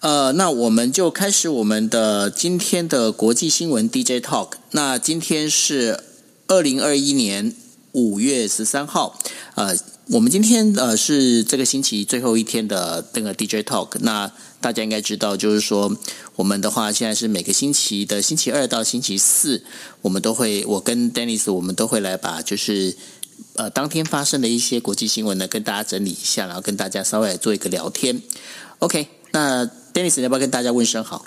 [0.00, 4.50] 呃，那我们就开始我们的今天的国际新闻 DJ Talk。
[4.72, 5.98] 那今天是
[6.46, 7.54] 二零二一年
[7.92, 9.18] 五月十三号，
[9.54, 9.74] 呃，
[10.10, 13.96] 我们今天呃是这个星期最后一天的那个 DJ Talk。
[14.00, 15.96] 那大家应该知道，就是说
[16.36, 19.64] 我们的话现在是每个星期的星期二到星期四，
[20.02, 22.94] 我们都会我跟 Dennis 我们都会来把就是
[23.54, 28.20] 呃当天发生的一些国际新闻呢跟大家整理一下，然后跟大家稍微做一个聊天。
[28.80, 29.70] OK，那。
[29.96, 31.24] Dennis，要不要跟大家问声好？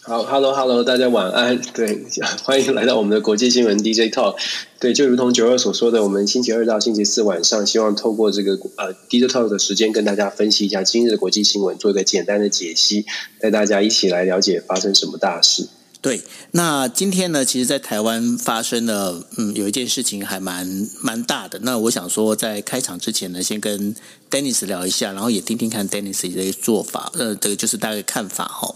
[0.00, 1.56] 好，Hello，Hello，大家晚安。
[1.72, 2.04] 对，
[2.42, 4.34] 欢迎来到我们的国际新闻 DJ Talk。
[4.80, 13.06] 对，就如同九二所说的，我们星期二到星期四晚上，希望透过这个呃 DJ Talk 的时间，跟大家分析一下今日的国际新闻，做一个简单的解析，
[13.38, 15.68] 带大家一起来了解发生什么大事。
[16.00, 21.58] 对，那今天呢，其实，在台湾发生了，嗯，有一件事情还蛮蛮大的。
[21.64, 23.94] 那我想说，在开场之前呢，先跟
[24.30, 28.72] Dennis 聊一下，然后也听听看 Dennis 的做法，呃，这个就是大概看法哈。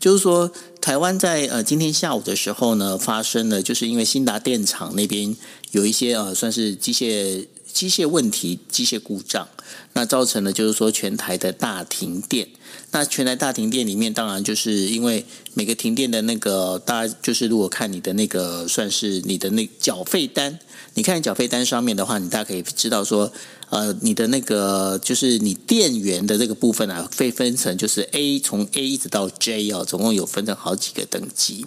[0.00, 5.36] 就是说，台湾在呃今天下午的时候呢，发生了，就是因为新达电厂那边
[5.72, 9.48] 有一些呃，算是机械机械问题、机械故障，
[9.94, 12.48] 那造成了就是说全台的大停电。
[12.92, 20.60] 那全台大停电里面，当然就是因为每个停电的那个，大家就是如果看你的那个，算是你的那缴费单，
[20.94, 23.32] 你看缴费单上面的话，你大家可以知道说，
[23.70, 31.66] 呃，你的那个就是你电源的这个部分啊，会分成就是 A 从 A 一直到 J 哦，总共有分成好几个等级。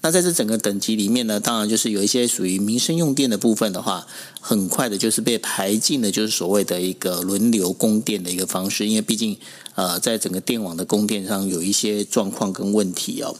[0.00, 4.06] 那在这整个等级里面呢，当然就是有一些属于民生用电的部分的话，
[4.40, 9.36] 很快的就是被排进了，就是所谓的一个轮流供电的一个方式，因为毕竟
[9.74, 13.34] 呃，在整个电网的供电上有一些状况跟问题哦。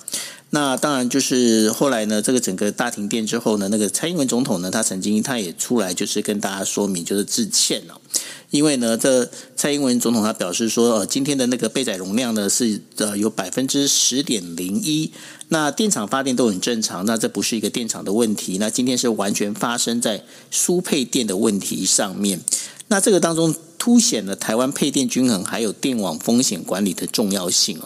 [0.50, 7.97] 那当然就是后来呢，这个整个大停电之后呢，那个蔡英文总统呢，他曾经他也出来就是跟大家说明，就是致歉了。
[8.50, 15.12] 因为呢，这蔡英文总统他表示说，呃，今天的那个备载容量呢是呃有百分之十点零一，
[15.48, 22.40] 那电厂发电都很正常，那这不是一个电厂的问题，那今天是完全发生在输配电的问题上面，
[22.88, 27.78] 那这个当中凸显了台湾配电均衡还有电网风险管理的重要性。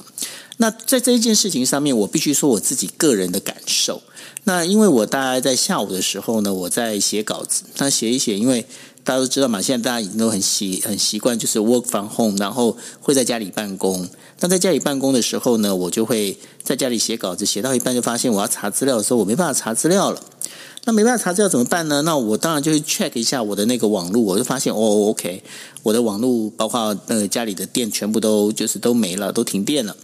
[0.58, 4.00] 那在这一件事情上面，我必须说我自己个人的感受。
[4.44, 8.64] 那因为我大概在下午的时候呢，我在写稿子，那写一写，因为。
[9.04, 14.08] 大家都知道嘛，现在大家已经都很习很习惯，就是 work from home，然后会在家里办公。
[14.38, 20.22] 那在家里办公的时候呢，我就会在家里写稿子，写到一半就发现我要查资料的时候，我没办法查资料了。
[20.84, 22.02] 那没办法查资料怎么办呢？
[22.02, 25.42] 那我当然就会 check 一下我的那个网络，我就发现哦，OK，
[25.82, 29.96] 我的网络包括那个家里的电全部都就是都没了，都停电了。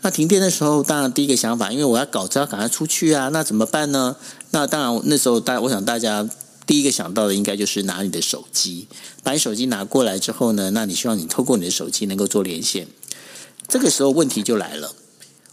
[0.00, 4.16] 那停电的时候，当然第一个想法，因为我要稿子要赶快出去啊，那怎么办呢？
[4.52, 6.26] 那当然那时候大，我想大家。
[6.68, 8.86] 第一个想到的应该就是拿你的手机，
[9.22, 12.86] 把你手机拿过来之后呢，那你希望你透过你的手机能够做连线。
[13.66, 14.94] 这个时候问题就来了，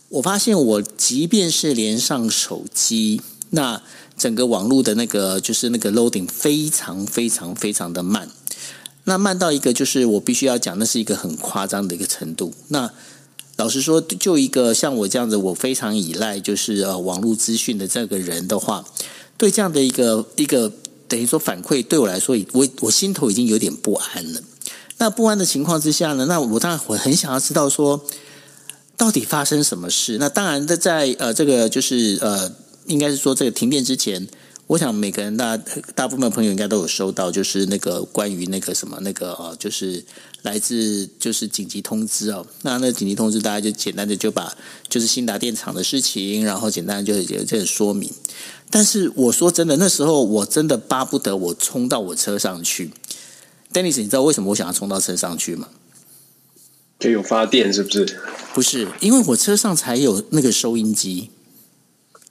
[0.10, 3.22] 我发现我即便是连上手机，
[3.52, 3.82] 那
[4.18, 8.30] 整个网络的那个就是那个 loading 非常非常非常的慢，
[9.06, 12.54] 那慢到一个就是我必须要讲，那是一个很夸张的一个程度。
[12.68, 12.92] 那
[13.56, 18.84] 老实说，就一个像我这样子，我非常依赖就是呃网络资讯的这个人的话，
[19.38, 20.74] 对这样的一个一个。
[21.08, 24.42] 等于说反馈对我来说，我我心头已经有点不安了。
[24.98, 28.04] 那不安的情况之下呢，那我当然我很想要知道说，
[28.96, 30.18] 到底发生什么事？
[30.18, 32.52] 那当然在在呃这个就是呃，
[32.86, 34.26] 应该是说这个停电之前，
[34.68, 35.56] 我想每个人大
[35.94, 40.04] 大部分朋友应该都有收到，就是那个关于那个什么那个呃，就是
[40.42, 42.44] 来自就是紧急通知哦。
[42.64, 44.58] 那那紧急通知，大家就简单的就把
[44.90, 48.12] 就是兴达电厂的事情，然后简单的就有这个说明。
[48.72, 52.92] 但是我说真的，那时候我真的巴不得我冲到我车上去。
[53.72, 55.70] Dennis，你知道为什么我想要冲到车上去吗？
[56.98, 58.20] 就有发电是不是？
[58.56, 61.30] 不是，因为我车上才有那个收音机。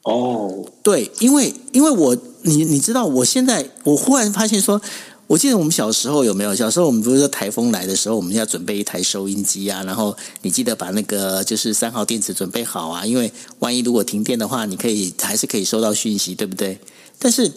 [0.04, 4.80] 哦，对，因为因为我你你知道，我现在我忽然发现说。
[5.26, 6.54] 我记得我们小时候有没有？
[6.54, 16.78] 小时候我们不是说台风来的时候，我们要准备一台收音机啊，然后你记得把那个就是三号电池准备好啊，因为万一如果停电的话，你可以还是可以收到讯息，对不对？
[17.18, 17.50] 但是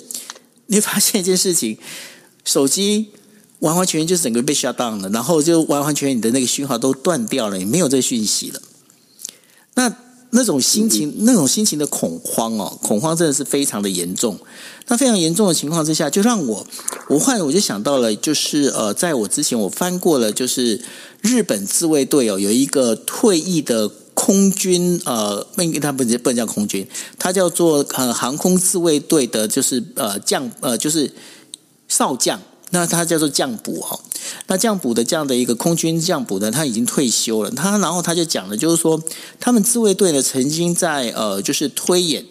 [0.68, 1.78] 你发现一件事情，
[2.46, 3.08] 手机
[3.60, 8.62] 完完全全就整个被 shut down 了，然后就完完全全你的那个讯号都断掉了，也没有这讯息了。
[9.76, 9.94] 那
[10.32, 14.38] 那种心情，那种心情的恐慌哦，恐慌真的是非常的严重。
[14.88, 16.66] 那非常严重的情况之下，就让我，
[17.10, 20.82] 我忽然我就想到了，就是呃，在我之前我翻过了，就是
[21.22, 26.88] 日本自卫队哦，有一个退役的空军，呃，那他不不能叫空军，
[27.18, 31.12] 他叫做呃航空自卫队的，就是呃将呃就是
[31.88, 32.40] 少将。
[32.72, 33.98] 那他叫做降补哈，
[34.48, 37.50] 那降补的这样的一个空军降补呢，他已经退休了。
[37.52, 39.02] 他然后他就讲了，就是说
[39.40, 42.26] 他们自卫队呢曾经在呃，就是推演，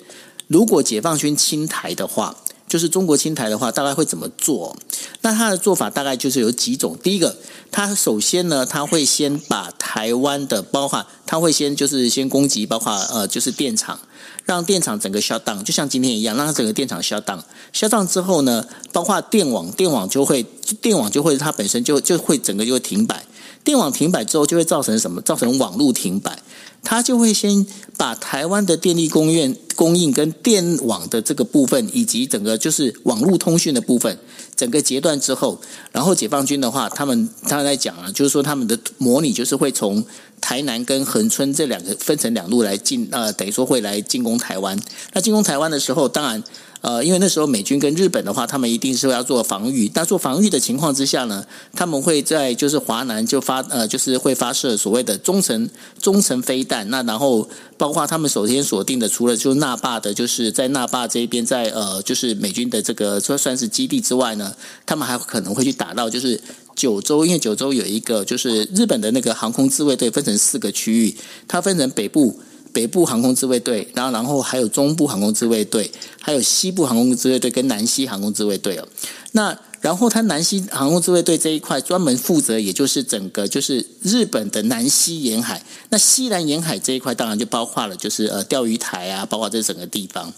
[0.46, 2.36] 如果解放军侵台的话，
[2.68, 4.76] 就是中国侵台的话，大概会怎么做？
[5.20, 6.96] 那他的做法大概就是有几种。
[7.02, 7.36] 第一个，
[7.70, 13.98] 他首先呢，他会先把台湾的包括，他会先就是先攻击，包括呃，就是电厂。
[14.44, 17.40] 让电厂整个 shut down，就像今天一样，让它整个电厂 shut down。
[17.74, 20.44] shut down 之后呢，包括电网，电网就会
[20.80, 23.24] 电网就会它本身就就会整个就会停摆。
[23.64, 25.20] 电网停摆之后，就会造成什么？
[25.22, 26.38] 造成网络停摆。
[26.86, 27.66] 他就会先
[27.96, 34.16] 把台湾的电力供应供应跟电网的这个部分，以及整个就是网络通讯的部分，
[34.54, 35.60] 整个截断之后，
[35.90, 40.04] 然后解放军的话，他们他在讲啊，就是说他们的模拟就是会从。
[40.38, 44.78] 台南跟恒春这两个分成两路来进，呃，等于说会来进攻台湾。
[45.14, 46.44] 那进攻台湾的时候，当然，
[46.86, 49.90] 呃，因为那时候美军跟日本的话，他们一定是要做防御。
[49.92, 55.68] 那做防御的情况之下呢，他们会在就是华南就发，呃，就是会发射所谓的中程
[56.00, 56.88] 中程飞弹。
[56.88, 64.54] 那然后包括他们首先锁定的，除了就那霸的，就是在那霸这一边，在呃，就是美军的这个说算是基地之外呢，
[64.86, 66.40] 他们还可能会去打到就是。
[66.76, 71.16] 九州，因为九州有一个，就是日本的那个航空自卫队分成四个区域，
[71.48, 72.38] 它分成北部
[72.72, 75.90] 北部航空自卫队，然后然后还有中部航空自卫队，
[76.20, 78.86] 还有西部航空自卫队跟南西航空自卫队哦。
[79.32, 85.64] 那然后它南西航空自卫队这一块专门负责，也就是整个就是日本的南西沿海。
[85.90, 90.32] 那西南沿海这一块当然就包括了，就是呃钓鱼台啊，包括这整个地方。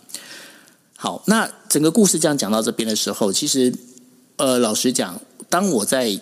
[0.97, 3.73] 好，那整个故事这样讲到这边的时候，其实
[4.37, 5.21] 呃老实讲。
[5.51, 6.21] 当我在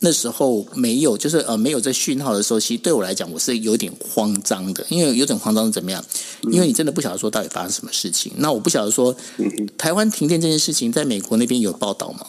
[0.00, 6.04] 那时候没有，就是呃没有这讯号的时候，其实对我来讲，我是有点慌张的，因为有点慌张是怎么样？
[6.52, 8.32] 因为你真的不晓得说到底发生什么事情。
[8.36, 9.16] 那我不晓得说，
[9.78, 12.26] 台湾停电这件事情，在美国那边有报道吗？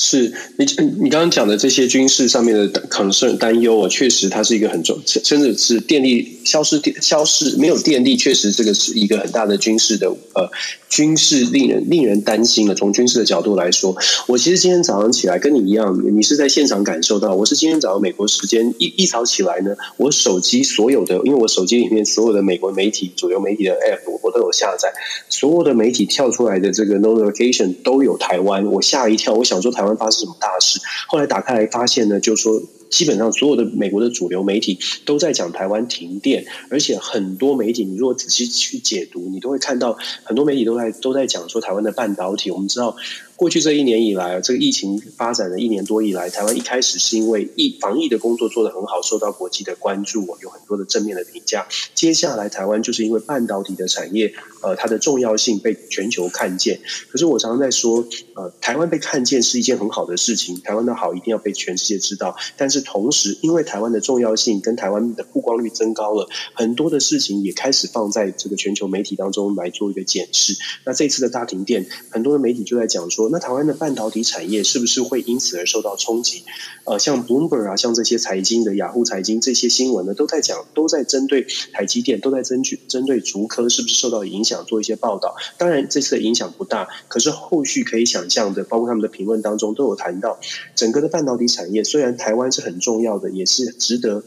[0.00, 0.64] 是你
[0.98, 10.48] 你刚刚讲的这些军事上面的 concern 担忧啊，确实它是一个很重，甚至是电力消失电消失没有电力，确实这个是一个很大的军事的呃
[10.88, 12.74] 军事令人令人担心的。
[12.74, 13.94] 从军事的角度来说，
[14.26, 24.94] 我其实今天早上起来跟你一样，你是在现场感受到，我是今天早上美国时间一一早起来呢，我手机所有的，因为我手机里面所有的美国媒体主流媒体的 app 我都有下载，
[25.28, 29.89] 所有的媒体跳出来的这个 notification 都有台湾，我吓一跳，我想说台湾。
[29.96, 30.80] 发生什么大事？
[31.08, 32.60] 后来打开来发现呢，就是说
[32.90, 42.50] 基本上所有的美国的主流媒体都在讲台湾停电，而且很多媒体，你如果仔细去解读，你都会看到很多媒体都在都在讲说台湾的半导体。
[42.50, 42.96] 我们知道。
[43.40, 51.66] 过去这一年以来，这个疫情发展了一年多以来，台湾一开始是因为疫防疫的工作做得很好，受到国际的关注，有很多的正面的评价。
[51.94, 56.80] 接下来，台湾就是因为半导体的产业，呃，它的重要性被全球看见。
[57.08, 58.04] 可是我常常在说，
[58.34, 62.36] 呃，台湾被看见是一件很好的事情，台湾的好一定要被全世界知道。
[62.58, 70.56] 但是同时，因为台湾的重要性跟台湾的曝光率增高了，很多的事情也开始放在这个全球媒体当中来做一个检视。
[70.84, 73.28] 那这次的大停电，很多的媒体就在讲说。
[73.30, 76.42] 那台湾的半导体产业是不是会因此而受到冲击？
[76.84, 85.36] 呃，像 Bloomberg 啊，像这些财经的雅虎财经这些新闻呢，都在讲，都在针对台积电，都在争取针对竹科是不是受到影响做一些报道。
[85.58, 90.40] 当然，这次的影响不大，可是后续可以想象的，包括他们的评论当中都有谈到，
[90.74, 94.22] 整个的半导体产业虽然台湾是很很重要的，也是值得。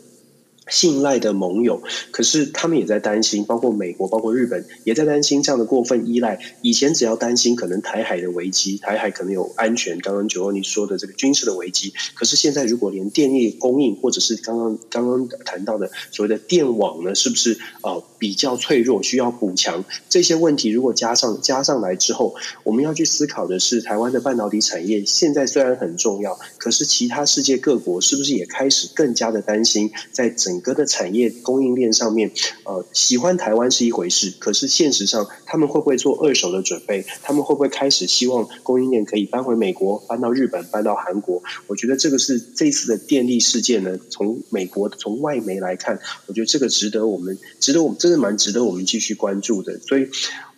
[0.67, 6.39] 信赖的盟友，可是他们也在担心，包括美国、包括日本也在担心这样的过分依赖。
[6.61, 19.83] 以前只要担心可能台海的危机，台海可能有安全，刚刚九欧你说的这个军事的危机，可是现在如果连电力供应，或者是刚刚刚刚谈到的所谓的电网呢，是不是呃比较脆弱，需要补强？
[20.09, 32.31] 这些问题如果加上加上来之后，我们要去思考的是，台湾的半导体产业现在虽然很重要，可是其他世界各国是不是也开始更加的担心，在整整个的产业供应链上面，
[32.63, 37.03] 呃，喜欢台湾是一回事，可是现实上他们会不会做二手的准备？
[37.23, 41.41] 他们会不会开始希望供应链可以搬回美国、搬到日本、搬到韩国？
[41.65, 49.79] 我觉得这个是这次的电力事件呢，从美国从外媒来看，我觉得这个值得我们，值得我们真的蛮值得我们继续关注的。
[49.79, 50.07] 所以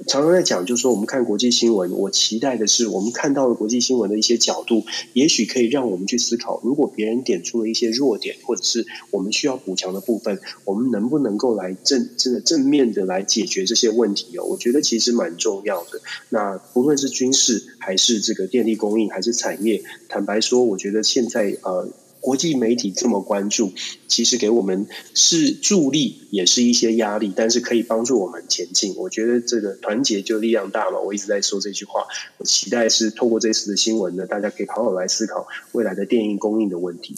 [0.08, 4.84] 常常在讲，就是说我们看国际新闻，我期待的是我们看到的国际新闻的一些角度，
[5.14, 14.44] 也许可以让我们去思考，如果别人点出了一些弱点，或者是我们需要补强的部分，我们能不能够来正真的正面的来解决这些问题哦？
[14.46, 16.02] 我觉得其实蛮重要的。
[16.30, 21.90] 那不论是军事还是这个电力供应还是产业，坦白说，我觉得现在呃。
[22.22, 23.72] 国际媒体这么关注，
[24.08, 28.96] 其实给我们是助力，也是一些压力，但是可以帮助我们前进。
[28.98, 32.08] 我觉得这个团结就力量大嘛，我一直在说这句话。
[32.40, 37.16] 我期待是透过这次的新闻呢，大家可以好好来思考未来的电力供应的问题。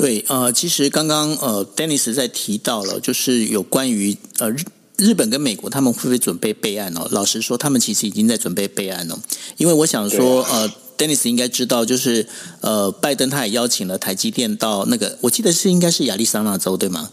[0.00, 4.64] 对，呃，其实刚刚呃，Dennis 在提到了，就是有关于呃日
[4.96, 7.06] 日本跟美国他们会不会准备备案哦？
[7.10, 9.18] 老实说，他们其实已经在准备备案了，
[9.58, 10.70] 因为我想说呃。
[11.00, 12.26] Dennis 应该知道，就是
[12.60, 17.10] 呃，拜登他也邀请了台积电到那个，我记得是应该是亚利桑那州，对吗？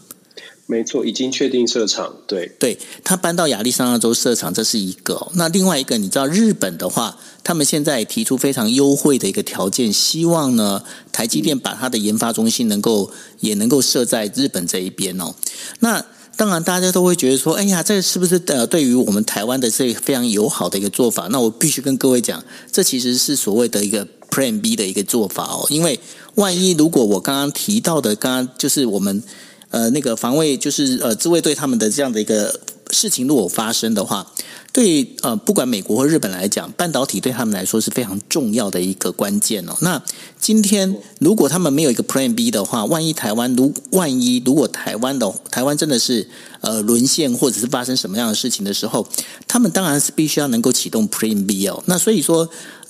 [0.70, 2.18] 没错，已经确定设厂。
[2.28, 5.32] 对，对，他搬到亚利桑那州设厂，这是一个。
[5.36, 10.84] 那另外一个，你知道日本的话，他们现在提出非常优惠的一个条件，希望呢，
[11.14, 13.10] 台积电把它的研发中心能够
[13.40, 15.34] 也能够设在日本这一边哦。
[15.80, 16.06] 那
[16.36, 25.66] 当然，大家都会觉得说：“哎呀，这是不是呃，对于我们台湾的这非常友好的一个做法？”那我必须跟各位讲，这其实是所谓的一个 Plan B 的一个做法哦。
[25.70, 26.00] 因为
[26.36, 29.24] 万一如果我刚刚提到的，刚刚就是我们
[29.70, 32.60] 呃那个防卫，就是呃自卫队他们的这样的一个
[32.92, 34.32] 事情，如果发生的话。
[34.74, 39.76] 对，呃，不管美国或日本来讲，半导体对他们来说是非常重要的一个关键哦。
[39.82, 40.00] 那
[40.40, 46.28] 今天如果他们没有一个 Plan B 的话，万一台湾如万一如果台湾的台湾真的是
[46.62, 49.08] 呃沦陷，或者是发生什么样的事情的时候，
[49.48, 51.82] 他们当然是必须要能够启动 Plan B 哦。
[51.88, 52.48] 那所以说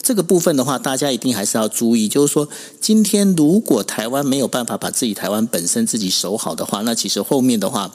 [0.08, 2.48] 这个部分的话，大家一定还是要注意，就是说
[2.80, 7.92] 今天如果台湾没有办法把自己台湾本身自己守好的话，那其实后面的话。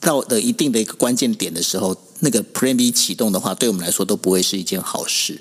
[0.00, 5.40] 到了一定的一个关键点的时候，那个 Plan B 启动的话，对我们来说都不会是一件好事。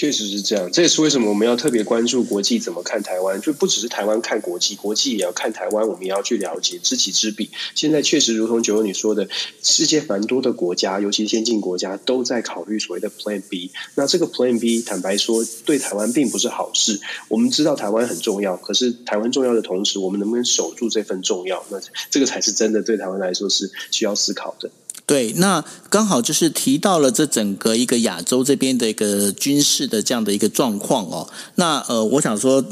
[0.00, 3.38] 确实是这样，这也是为什么我们要特别关注国际怎么看台湾。
[3.42, 7.50] 就不只是台湾看国际，国际也要看台湾，我们也要去了解，知己知彼。
[7.74, 9.28] 现在确实如同九欧你说的，
[9.62, 13.72] 世界繁多的国家，尤其先进国家，都在考虑所谓的 Plan B。
[13.94, 16.98] 那这个 Plan B，坦白说，对台湾并不是好事。
[17.28, 21.62] 我们知道台湾很重要，可是台湾重要的同时，我们能不能守住这份重要？
[21.68, 21.78] 那
[22.08, 24.70] 这个才是真的对台湾来说是需要思考的。
[25.10, 31.28] 对，那刚好就是提到了这整个一个亚洲这边的一个军事的这样的一个状况哦。
[31.56, 32.64] 那呃，我想说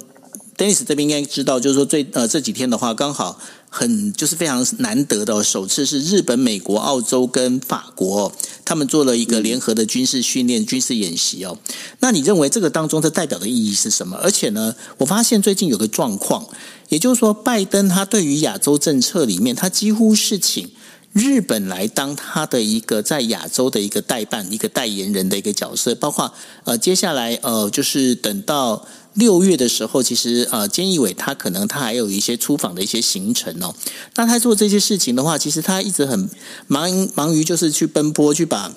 [0.57, 8.31] ，Dennis 这边应该知道，就是说最呃这几天的话，刚好很就是非常难得的，首次是日本、美国、澳洲跟法国，
[8.65, 11.59] 他们做了一个联合的军事训练、军事演习哦。
[11.99, 14.17] 那你认为这个当中它代表的意义是什么？
[14.23, 16.47] 而且呢，我发现最近有个状况，
[16.89, 20.71] 也就是说，拜登他对于亚洲政策里面，他几乎是请。
[21.13, 26.33] 日本来当他的一个在亚洲的一个代办、一个代言人的一个角色，包括
[26.65, 33.75] 呃，接下来呃，就是等到六月的时候，其实呃，菅义伟他可能他还有一些出访的一些行程哦。
[34.15, 36.31] 那他做这些事情的话，其实他一直很
[36.67, 38.73] 忙忙于就是去奔波，去把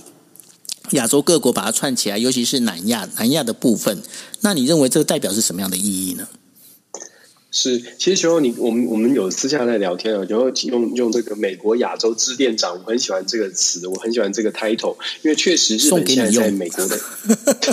[0.91, 4.01] 亚洲各国把它串起来，尤其是南亚南亚的部分。
[4.39, 6.27] 那你认为这个代表是什么样的意义呢？
[7.53, 16.97] 是，其实时候你我们我们有私下在聊天啊，然后用用这个美国亚洲支店长，我很喜欢这个词，我很喜欢这个 title，因为确实日本现在在美国的，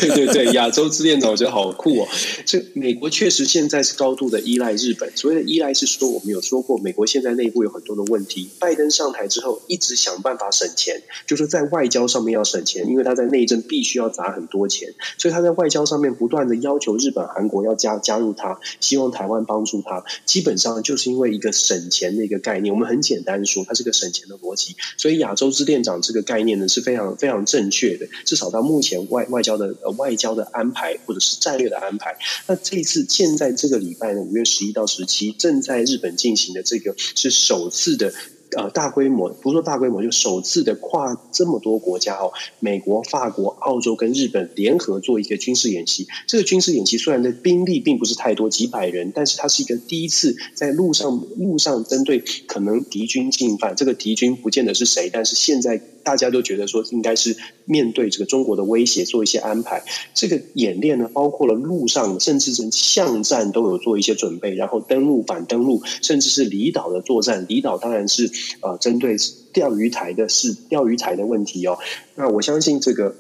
[0.00, 2.08] 对对对，亚洲支店长我觉得好酷哦。
[2.44, 8.50] 这美国确实现在是高度的依赖日本，所谓的依赖是说我们有说过，美国现在内部有很多的问题。
[8.58, 19.67] 拜登上台之后一直想办法省钱，就是在外交上面要省钱，因为他在内政必须要砸很多钱，所以他在外交上面不断的要求日本、韩国要加加入他，希望台湾帮。
[19.84, 22.72] 他，基本上就是因为一个省钱的一个概念。
[22.72, 24.76] 我们很简单说，它是个省钱的逻辑。
[24.96, 28.06] 所以亚洲之店长这个概念呢是非常非常正确的。
[28.25, 32.16] 至少到目前外外交的外交的安排或者是战略的安排。
[32.46, 38.12] 那这一次现在这个礼拜呢，五月十一到十七正在日本进行的这个是首次的。
[38.57, 46.07] 呃，大规模不是说大规模，就首次的跨这么多国家哦，美国、法国、澳洲跟日本联合做一个军事演习。
[46.26, 53.76] 这个军事演习虽然的兵力并不是太多，几百人，但是它是一个第一次在路上路上针对可能敌军进犯。
[53.76, 55.81] 这个敌军不见得是谁，但是现在。
[56.09, 57.37] 大家都觉得说应该是
[57.67, 59.85] 面对这个中国的威胁做一些安排。
[60.15, 67.45] 这个演练呢，包括了陆上甚至是巷战都有做一些准备，然后登陆、反登陆，甚至是离岛的作战。
[67.47, 68.31] 离岛当然是
[68.62, 69.17] 呃针对
[69.53, 71.77] 钓鱼台的是钓鱼台的问题哦。
[72.15, 73.15] 那我相信这个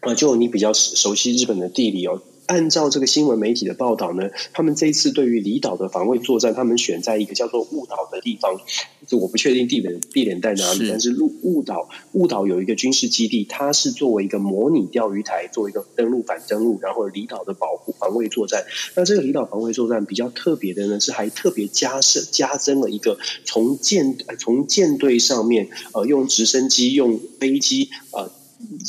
[0.00, 2.20] 呃，就你比较熟悉日本的地理哦。
[2.46, 8.60] 按照这个新闻媒体的报道呢，他们这一次对于离岛的防卫作战，他们选在一个叫做雾岛的地方，
[9.06, 18.64] 就我不确定地点地点在哪里，是但是鹿雾岛雾岛有一个军事基地，它是作为一个模拟钓鱼台，作为一个登陆反登陆，然后离岛的保护防卫作战。
[18.94, 28.30] 那这个离岛防卫作战比较特别的呢，是还特别加设加增了一个从舰从舰队上面呃用直升机用飞机呃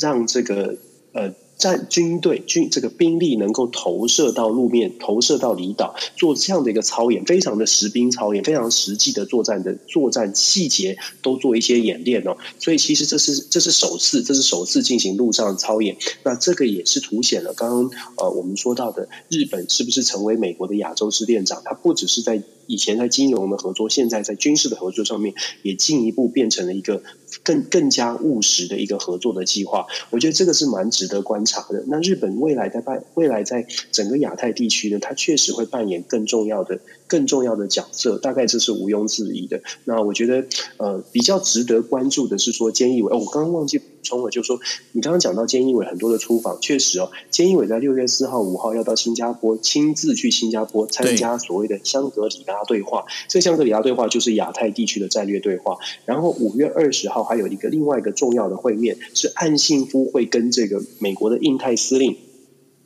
[0.00, 0.76] 让这个
[1.12, 1.32] 呃。
[1.58, 12.36] 战军队军这个兵力能够投射到路面，投射到离岛，做这样的一个操演，非常的实兵操演，非常实际的作战的作战细节都做一些演练哦。
[12.60, 15.96] 所以其实这是这是首次，这是首次进行陆上操演。
[16.22, 21.60] 那这个也是凸显了刚刚呃我们说到的日本是不是成为美国的亚洲之恋长？
[21.64, 27.02] 它不只是在以前在金融的合作，现在在军事的合作上面也进一步变成了一个
[27.42, 29.86] 更更加务实的一个合作的计划。
[30.10, 31.82] 我觉得这个是蛮值得观察的。
[31.88, 39.60] 那日本未来在扮未来在整个亚太地区呢，它确实会扮演更重要的更重要的角色，大概这是毋庸置疑的。
[39.84, 40.46] 那我觉得
[40.76, 44.60] 呃比较值得关注的是说，菅义伟哦，我刚刚忘记补充了，就是说
[44.92, 52.62] 你刚刚讲到菅义伟很多的出访，确实哦，菅义伟在六月四号、五号要到新加坡亲自去新加坡参加所谓的香格里拉。
[52.68, 55.78] 对话，这个香格里拉对话就是亚太地区的战略对话。
[56.04, 62.18] 然后五月二十号还有一个另外一个重要的会面，是岸信夫会跟这个美国的印太司令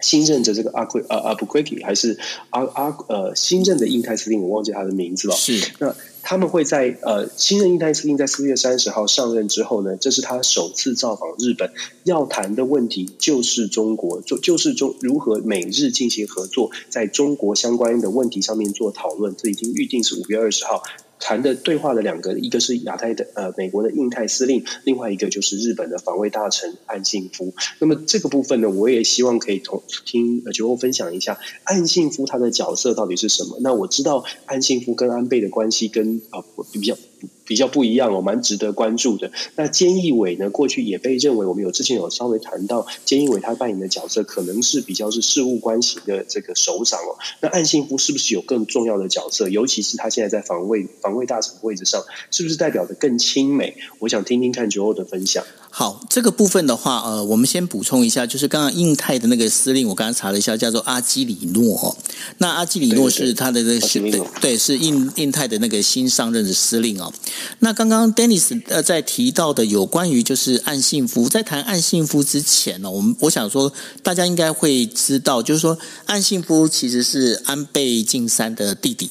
[0.02, 2.18] 新任的这个阿奎呃阿布奎基还是
[2.50, 5.34] 阿阿呃新任的印太司令，我忘记他的名字了。
[5.34, 5.94] 是那。
[6.24, 11.72] 他们会在呃新任印太司令在四月三十号上任之后呢，这是他首次造访日本，
[12.04, 20.84] 要谈的问题就是中国，就就是中如何美日进行合作，在中国相关的问题上面做讨论，这已经预定是五月二十号。
[21.24, 27.54] 谈的对话的两个，一个是亚太的呃美国的印太司令，另外一个就是日本的防卫大臣岸信夫。
[27.78, 33.58] 那么这个部分呢，我也希望可以同听呃，酒后分享一下岸信夫他的角色到底是什么。
[33.60, 36.96] 那我知道岸信夫跟安倍的关系跟啊、呃、比较。
[37.44, 39.30] 比较不一样哦，蛮值得关注的。
[39.56, 40.48] 那菅义伟呢？
[40.50, 47.18] 过去也被认为，我们有之前有稍微谈到菅义伟他扮演的角色，可能是比较是事务关系的这个首长哦。
[47.40, 49.48] 那岸信夫是不是有更重要的角色？
[49.48, 53.76] 尤其是他现在在防卫防卫大臣的位置上，是不是代表的更亲美？
[53.98, 55.44] 我想听听看酒后的分享。
[55.74, 61.96] 好，这个部分的话，呃，我们先补充一下，就是刚刚印太的那个司令，我刚刚查了一下，叫做阿基里诺哦。
[62.38, 67.11] 那阿基里诺是他的那个是对，对，对，是印印太的那个新上任的司令哦。
[67.60, 73.72] 那刚刚 Dennis 呃在提到的有关于就是岸信夫，在谈岸信夫之前呢，我们我想说
[74.02, 79.10] 大家应该会知道，就是说岸信夫其实是安倍晋三的弟弟。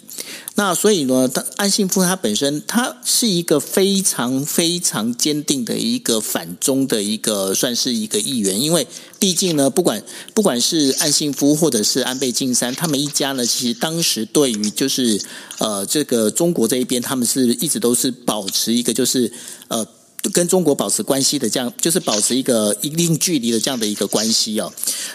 [0.55, 8.85] 那所以呢，他岸信夫他本身他是一个非常非常坚定的一个反中的一个算是一个议员，因为
[9.17, 15.19] 毕竟呢，不管不管是岸信夫或者是安倍晋三，他们一家呢，其实当时对于就是
[15.59, 19.31] 呃这个中国这一边，他们是一直都是保持一个就是
[19.69, 19.85] 呃
[20.33, 24.71] 跟中国保持关系的这样，就是保持一个一定距离的这样的一个关系哦。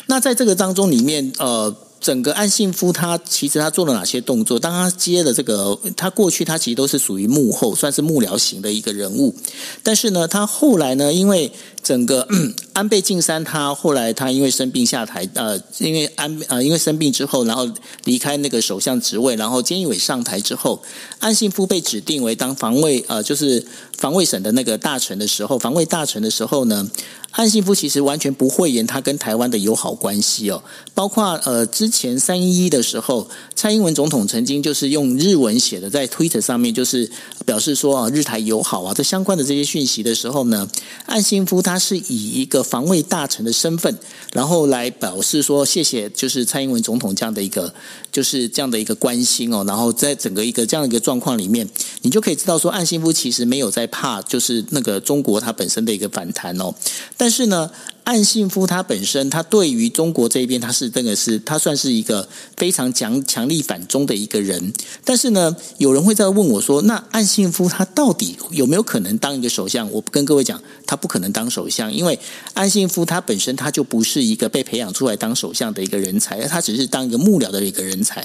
[0.07, 1.77] 那在这个当中里面呃。
[2.01, 4.59] 整个安信夫他其实他做了哪些动作？
[4.59, 9.35] 当他接了这个，他过去他其实都是属于幕后，算是幕僚型的一个人物。
[9.83, 11.51] 但是呢，他后来呢，因为
[11.87, 12.27] 整个
[12.75, 17.65] 安倍晋三他后来他因为生病下台，呃，因为安呃因为生病之后，然后
[18.03, 20.83] 离开那个首相职位，然后菅义伟上台之后，
[21.21, 23.65] 岸信夫被指定为当防卫呃就是
[23.97, 26.91] 防卫省的那个大臣的时候，防卫大臣的时候呢。
[27.33, 30.63] 岸信夫其实完全不讳言他跟台湾的友好关系哦，
[30.95, 37.11] 包括呃之前三一一的时候，蔡英文总统曾经就是用日文写的在 Twitter 上面，就是
[37.45, 40.67] 表示说啊日台友好啊这相关的这些讯息的时候呢，
[41.05, 43.95] 岸信夫他他是以一个防卫大臣的身份，
[44.33, 47.71] 然后来表示说谢谢，就是蔡英文总统这样的一个
[48.11, 51.69] 就是这样的一个关心哦，然后在整个一个这样的一个状况里面，
[52.01, 56.75] 你就可以知道说岸信夫其实没有在怕，就是那个中国它本身的一个反弹哦，
[57.19, 57.71] 但是呢，
[58.07, 64.73] 岸信夫他本身，他对于中国这边，他是真的是他算是一个非常强强力反中的一个人。
[65.05, 69.91] 但是呢，有人会在问我说，那岸信夫他到底有没有可能当一个首相？
[69.91, 72.17] 我跟各位讲，他不可能当首相，因为
[72.55, 78.25] 岸信夫他本身他就不是一个被培养出来当首相的一个人才，他只是当一个幕僚的一个人才。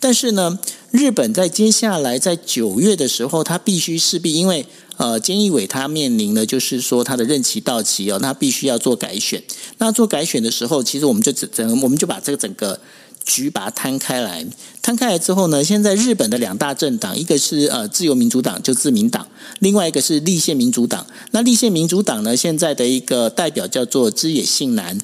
[0.00, 0.58] 但是呢，
[0.90, 4.64] 日本在接下来在九月的时候，他必须势必因为
[4.98, 9.42] 呃，菅义伟他面临的就是说他的任期到期哦，那必须要做改选。
[9.78, 12.78] 那做改选的时候，其实我们就整整我们就把这个整个。
[13.24, 14.46] 局把它摊开来，
[14.80, 19.22] 摊开来之后呢，现在日本的两大政党，一个是呃自由民主党，就自民党；
[19.58, 21.06] 另外一个是立宪民主党。
[21.32, 24.98] 那立宪民主党呢，现在的一个代表叫做枝野幸男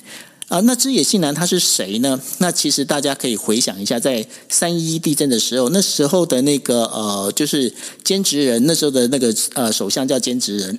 [0.48, 2.20] 啊、那枝野幸男他是谁呢？
[2.38, 7.72] 那其实大家可以回想一下，在三一地震的时候，那时候的那个呃，就是
[8.04, 10.78] 兼职人那时候的那个呃首相叫兼职人。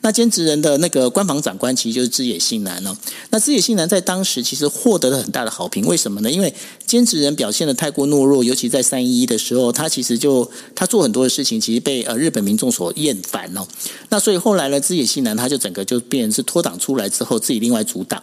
[0.00, 2.94] 那兼职人的那个官房长官其实就是枝野幸男哦。
[3.30, 6.30] 那枝野幸男在当时其实获得了很大的好评，为什么呢？
[6.30, 6.52] 因为
[6.84, 13.66] 兼职人表现得太过懦弱，尤其在三一的时候，他其实就他做很多的事情，其实被呃日本民众所厌烦哦。
[14.08, 18.22] 那所以后来呢，枝野幸男他就整个就变成是脱党出来之后，自己另外组党。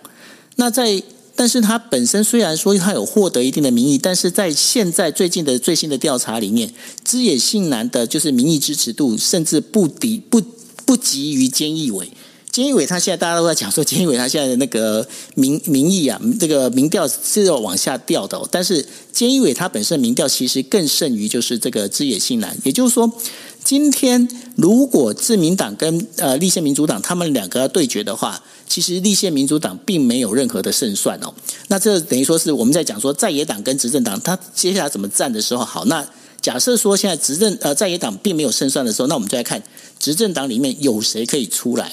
[0.56, 1.02] 那在
[1.36, 6.72] 但是他本身虽然说他有获得一定的民意，但是在现在最近的最新的调查里面，
[7.04, 10.42] 枝野幸男的就是民意支持度甚至不敌不。
[10.84, 12.12] 不及于菅义伟，
[12.52, 18.38] 菅义伟他现在大家都在讲说，菅义伟他现在的那个民民意啊，这个民调是要往下掉的。
[18.52, 22.58] 但是菅义伟他本身的民调其实更胜于就是这个枝野幸男。
[22.66, 23.10] 也就是说，
[23.64, 31.34] 今天如果自民党跟呃立宪民主党他们两个要对决的话，其实立宪民主党并没有任何的胜算哦。
[31.67, 36.07] 那这等于说是我们在讲说在野党跟执政党他接下来怎么战的时候，好那。
[36.41, 39.62] 假设说现在执政呃在野党并没有胜算的时候，那我们就来看
[39.99, 41.91] 执政党里面有谁可以出来。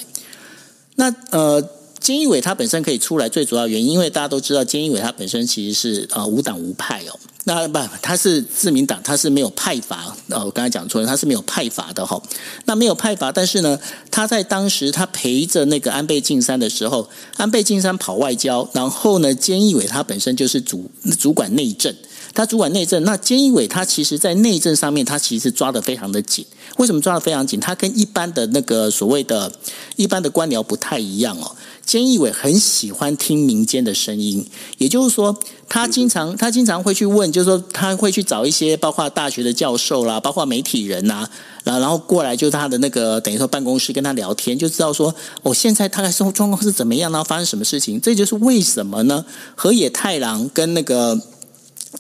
[0.95, 1.63] 那呃，
[2.01, 7.19] 菅义伟他本身可以出来，最主要原因，因为大家都知道菅义伟他本身其实是呃无党无派哦。
[7.45, 10.15] 那不，他是自民党，他是没有派阀。
[10.29, 12.21] 呃，我刚才讲错了，他是没有派阀的哈。
[12.67, 13.79] 那没有派阀，但是呢，
[14.11, 21.95] 他在当时他陪着那个安倍晋三的时候，安倍晋三跑外交，然后呢，菅义伟他本身就是主主管内政。
[22.35, 26.45] 他主管内政，那菅义伟他其实，在内政上面，他其实抓得非常的紧。
[26.77, 27.59] 为什么抓得非常紧？
[27.59, 29.51] 他跟一般的那个所谓的
[29.97, 31.57] 一般的官僚不太一样哦。
[31.89, 34.47] 菅义伟很喜欢听民间的声音，
[34.77, 35.35] 也就是说，
[35.71, 41.27] 他经常他经常会去问，就是说他会去找一些包括大学的教授啦，包括媒体人呐，
[41.65, 47.99] 然后然后过来就他的那个等于说办公室跟他聊天，就知道说、哦、现在大概生活状况是怎么样，呢发生什么事情。
[47.99, 49.25] 这就是为什么呢？
[49.55, 51.19] 河野太郎跟那个。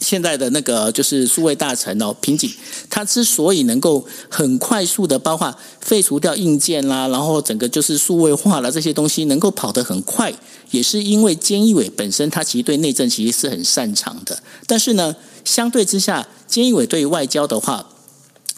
[0.00, 2.50] 现在的那个就是数位大臣哦，平井，
[2.88, 10.32] 他之所以能够很快速的，包括废除掉硬件啦，然后整个就是数位化了这些东西，能够跑得很快，
[10.70, 14.40] 也是因为菅义伟本身他其实对内政其实是很擅长的。
[14.66, 17.84] 但是呢，相对之下，菅义伟对于外交的话，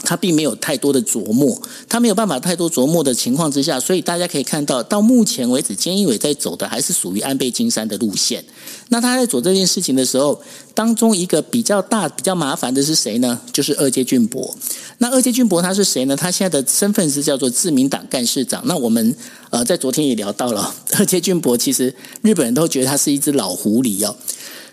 [0.03, 8.45] 他并没有太多的琢磨，他没有办法太多琢磨的情况之下，所以大家可以看到，到目前为止，菅义伟在走的还是属于安倍晋三的路线。
[8.89, 10.41] 那他在做这件事情的时候，
[10.75, 13.41] 当中一个比较大、比较麻烦的是谁呢？
[13.53, 14.55] 就是二阶俊博。
[14.99, 16.17] 那二阶俊博他是谁呢？
[16.17, 18.63] 他现在的身份是叫做自民党干事长。
[18.67, 19.15] 那我们
[19.51, 24.17] 呃在昨天也聊到了， 二阶俊博其实日本人都觉得他是一只老狐狸哦。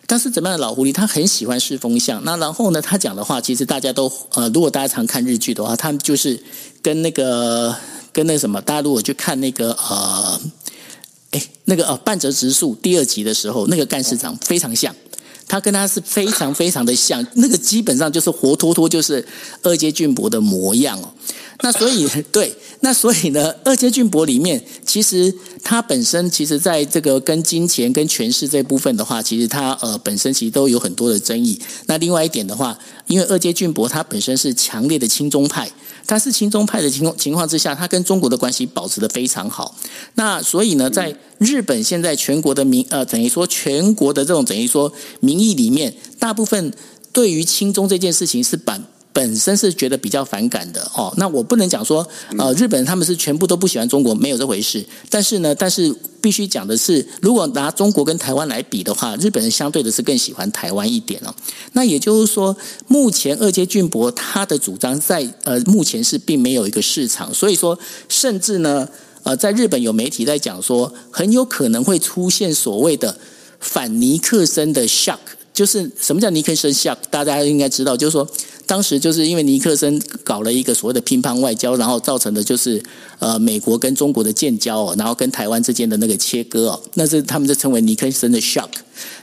[0.10, 0.93] 但是怎么样的老狐狸？
[0.93, 2.24] 他很喜欢试风向。
[2.24, 6.41] 那然后呢，他讲的话，其实大家都呃，如果大家常看日剧的话，他们就是
[6.82, 7.76] 跟那个
[8.13, 10.41] 跟那什么，大家如果去看那个呃，
[11.32, 14.96] 哎，那个呃半泽直树第二集的时候，那个干事长非常像，
[15.46, 19.28] 他跟他是非常非常的像，那个基本上就是活脱脱就是
[19.62, 21.12] 二阶俊博的模样哦。
[21.62, 31.60] 那所以 对，那所以呢，二阶俊博里面，其实他本身其实在这个跟金钱跟权势这部分的话，其实他呃本身其实都有很多的争议。
[31.88, 35.67] 那另外一点的话，因为二阶俊博他本身是强烈的亲中派，
[36.06, 39.76] 他是亲中派的情况情况之下，他跟中国的关系保持得非常好。
[40.13, 46.72] 那所以呢，在日本现在全国的民呃等于说全国的这种等于说民意里面，大部分
[47.12, 48.80] 对于亲中这件事情是把。
[49.17, 54.86] 本身是觉得比较反感的哦，那我不能讲说呃，日本人他们是全部都不喜欢中国，没有这回事。
[55.10, 61.34] 但是呢，但是必须讲的是，如果拿中国跟台湾来比的话，日本人相对的是更喜欢台湾一点哦。
[61.73, 62.56] 那也就是说，
[62.88, 68.88] 目前二阶俊博他的主张在呃目前是并没有一个市场，所以说甚至呢
[69.23, 73.17] 呃，在日本有媒体在讲说，很有可能会出现所谓的
[73.60, 75.17] 反尼克森的 shock，
[75.58, 76.98] 就是什么叫尼克森 shock？
[77.10, 78.28] 大家应该知道，就是说。
[78.67, 82.84] 当时就是因为尼克森搞了一个所谓的乒乓外交，然后造成的就是
[83.17, 88.67] 呃美国跟中国的建交哦，然后跟台湾之间的那个切割哦，那是他们就称为尼克森的 shock。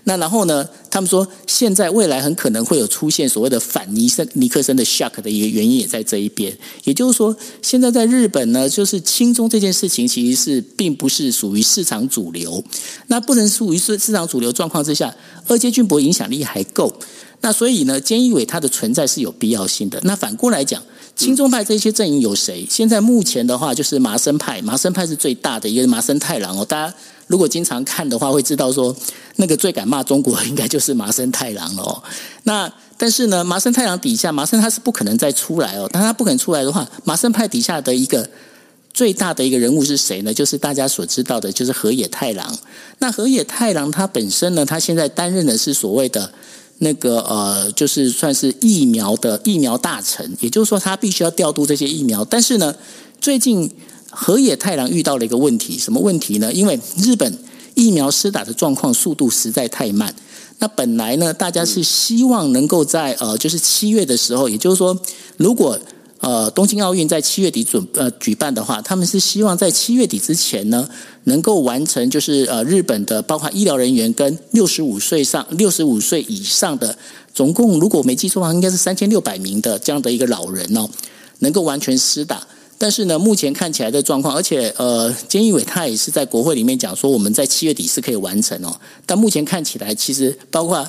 [0.05, 6.57] 那然后呢，他们说现在未来很可能会有出现所谓的反尼森尼克森的 shock 的一个原因也在这一边。
[6.85, 12.63] 也就是说，现在在日本呢，就是亲中这件事情其实是并不是属于市场主流。
[13.07, 15.15] 那不能属于市市场主流状况之下，
[15.49, 16.93] 二阶俊博影响力还够。
[17.41, 20.01] 那所以呢，菅义伟他的存在是有必要性的。
[20.05, 20.83] 那反过来讲，
[21.15, 22.67] 亲中派这些阵营有谁？
[22.71, 26.65] 现在目前的话，就是麻生派，麻生派是最大的一个麻生太郎哦。
[26.65, 26.95] 大家
[27.27, 28.95] 如果经常看的话，会知道说，
[29.37, 32.03] 那个最敢骂中国应该就是麻生太郎了哦。
[32.45, 35.89] 那但是呢，麻生太郎底下，麻生他是不可能再出来哦。
[35.93, 38.29] 但他不肯出来的话，麻生派底下的一个。
[38.93, 40.33] 最大的一个人物是谁呢？
[40.33, 42.57] 就是大家所知道的，就是河野太郎。
[43.01, 46.33] 那河野太郎他本身呢，他现在担任的是所谓的
[46.79, 52.25] 那个呃，就是算是疫苗的疫苗大臣，也就是说他必须要调度这些疫苗。
[52.25, 52.73] 但是呢，
[53.21, 53.69] 最近
[54.15, 56.53] 河野太郎遇到了一个问题，什么问题呢？
[56.53, 57.39] 因为日本
[57.75, 60.15] 疫苗施打的状况速度实在太慢。
[60.61, 64.97] 那本来呢，大家是希望能够在呃，就是七月的时候，也就是说，
[65.37, 65.79] 如果
[66.21, 70.89] 呃，东京奥运在七月底准呃举办的话，他们是希望在七月底之前呢，
[71.25, 76.97] 能够完成就是呃日本的包括医疗人员跟六十五岁上六十五岁以上的
[77.35, 80.89] 总共如果我没记错的话，应该是三千六百名的这样的一个老人哦，
[81.41, 82.41] 能够完全施打。
[82.85, 88.79] 但是呢，目前看起来的状况，而且呃，菅义伟他也是在国会里面讲说，我们在七月底是可以完成哦。
[89.07, 90.87] 但目前看起来，其实包括。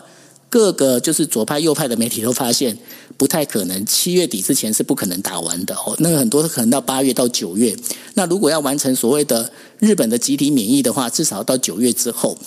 [0.47, 2.77] 各个就是左派、右派的媒体都发现
[3.17, 5.93] 不太可能，七月底之前是不可能打完的哦。
[5.99, 7.75] 那个很多可能到八月到九月。
[8.13, 12.37] 那如果要完成所谓的日本的集体免疫的话，至少到九月之后。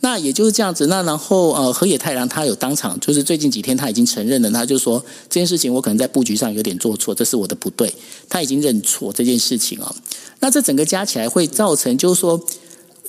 [0.00, 0.86] 那也就是这样子。
[0.86, 7.94] 那然后呃，河野太郎他有当场，就是最近几天他已经承认了，他就说这件事情我可能在布局上有点做错，这是我的不对。
[8.28, 9.94] 他已经认错这件事情哦。
[10.40, 12.40] 那这整个加起来会造成，就是说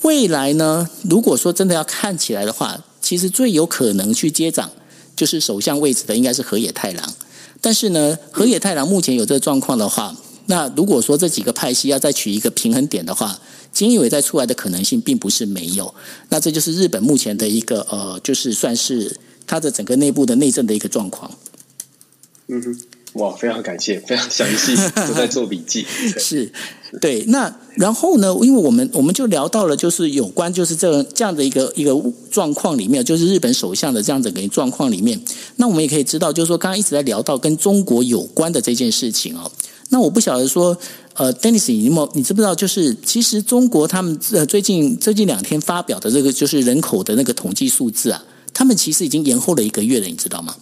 [0.02, 2.82] 未来呢，如果说真的要看起来的话。
[2.98, 4.68] 其实最有可能去接掌
[5.14, 7.14] 就是首相位置的，应该是河野太郎。
[7.60, 10.12] 但是呢，河野太郎目前有这个状况的话，
[10.46, 13.38] 那如果说这几个派系要再取一个平衡点的话，
[13.74, 15.92] 菅义伟再出来的可能性并不是没有。
[16.28, 21.30] 那这就是日本目前的一个呃，就是算是它的整个内部的内政的一个状况。
[22.48, 22.80] 嗯哼。
[23.14, 24.76] 哇，非常感谢，非常详细，
[25.08, 25.86] 都在做笔记。
[26.20, 26.52] 是，
[27.00, 27.24] 对。
[27.28, 28.36] 那然后呢？
[28.42, 31.98] 因为我们我们就聊到了，就是有关就是这这样的一个一个
[32.30, 35.18] 状况里面，就是日本首相的这样的一个状况里面。
[35.56, 39.50] 那我们也可以知道，就是说刚刚一直在聊到跟中国有关的这件事情哦。
[39.90, 40.76] 那我不晓得说，
[41.14, 42.54] 呃，Dennis，你有没有你知不知道？
[42.54, 50.56] 就是其实中国他们呃最近最近两天发表的这个就是人口的那个统计数字啊，他们其实已经延后了一个月了，你知道吗？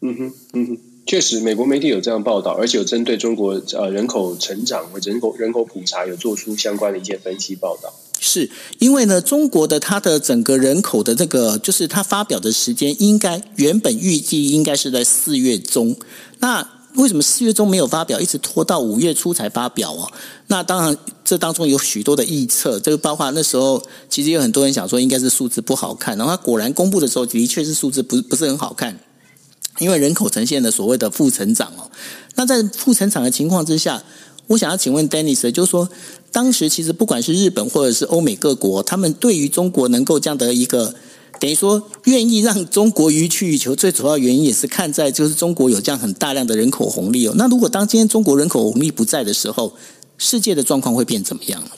[0.00, 0.78] 嗯哼，嗯哼。
[1.06, 7.92] 确实，美国媒体有这样报道，而且有针对中国呃人口成长和人口人口普查有做出相关的一些分析报道。
[8.18, 8.48] 是
[8.78, 15.94] 因为呢，中国的它的整个人口的这个，就是它发表的时间，应该原本预计应该是在四月中。
[16.38, 20.10] 那为什么四月中没有发表，一直拖到五月初才发表哦？
[20.46, 28.98] 那当然，这当中有许多的预测，这个包括那时候其实有很多人想说应该是数字不好看，然后它果然公布的时候，的确是数字不不是很好看。
[29.80, 31.90] 因为人口呈现了所谓的负成长哦，
[32.36, 34.00] 那在负成长的情况之下，
[34.46, 35.88] 我想要请问 Dennis，就是说，
[36.30, 40.94] 当时其实不管是日本或者是欧美各国，他们对于中国能够这样的一个，
[41.40, 47.34] 等于说愿意让中国予取予求，最主要原因也是看在就是中国有这样很大量的人口红利哦。
[47.36, 49.74] 那如果当今天中国人口红利不在的时候，
[50.16, 51.70] 世界的状况会变怎么样呢？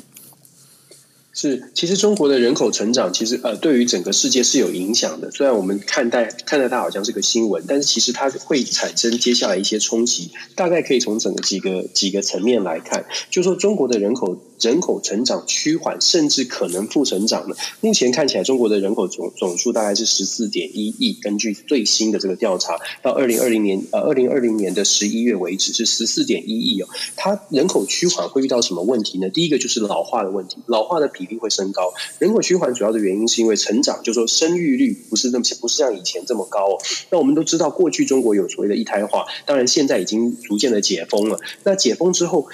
[1.38, 5.30] 是，其实中国的人口成长，其实呃，对于整个世界是有影响的。
[5.30, 10.30] 虽然我们看待看待它好像是个新闻，但是其实它会产生接下来一些冲击。
[10.54, 14.38] 大概可以从整个几个几个层面来看，就说中国的人口。
[14.58, 17.54] 人口成长趋缓，甚至可能负成长的。
[17.82, 21.12] 目前看起来，中国的人口总总数大概是十四点一亿。
[21.12, 26.88] 根据最新的这个调查，到二零二零年呃二零二零年的十一月为止是十四点一亿哦。
[27.16, 29.28] 它人口趋缓会遇到什么问题呢？
[29.28, 31.92] 第一个就是老化的问题，老化的比例会升高。
[32.18, 36.78] 人口趋缓主要的原因是因为成长，就说生育率不是那么不是像以前这么高哦。
[37.10, 41.38] 那我们都知道，过去中国有所谓的一胎化，当然现在已经逐渐的解封了。
[41.64, 42.48] 那解封之后，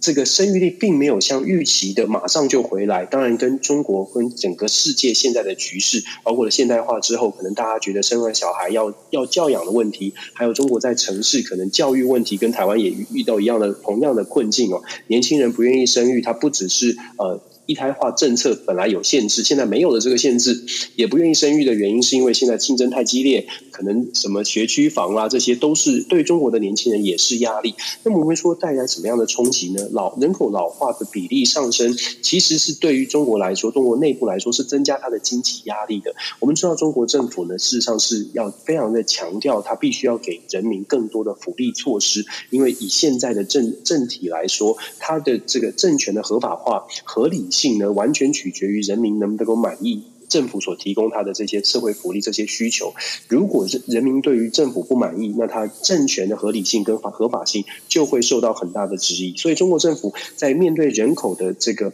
[0.00, 14.82] 这个生育率并没有像预期的马上就回来，当然跟中国跟整个世界现在的局势，包括了现代化之后，可能大家觉得生完小孩要要教养的问题，还有中国在城市可能教育问题，跟台湾也遇到一样的同样的困境哦。
[15.08, 17.40] 年轻人不愿意生育，他不只是呃。
[17.66, 27.74] 一胎化政策本来有限制，现在没有了这个限制，也不愿意生育的原因是因为现在竞争太激烈，可能什么学区房啊，这些都是对中国的年轻人也是压力。
[28.04, 29.88] 那么我们说带来什么样的冲击呢？
[29.90, 36.14] 老人口老化的比例上升，其实是对于中国来说，中国内部来说是增加它的经济压力的。
[36.38, 52.94] 我们知道中国政府呢，事实上是要非常的强调，它必须要给人民更多的福利措施，因为以现在的政政体来说，它的这个政权的合法化合理性呢，完全取决于人民能不能够满意政府所提供他的这些社会福利、这些需求，
[53.28, 59.36] 如果是人民对于政府不满意，那他政权的合理性跟合法性就会受到很大的质疑。
[59.36, 61.92] 所以，中国政府在面对人口的这个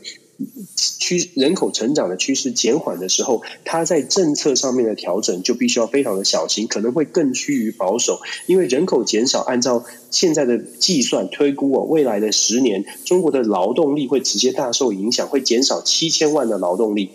[0.76, 17.10] 趋人口成长的趋势减缓的时候，它在政策上面的调整就必须要非常的小心，可能会更趋于保守，因为人口减少，按照现在的计算推估哦，未来的十年，中国的劳动力会直接大受影响，会减少七千万的劳动力。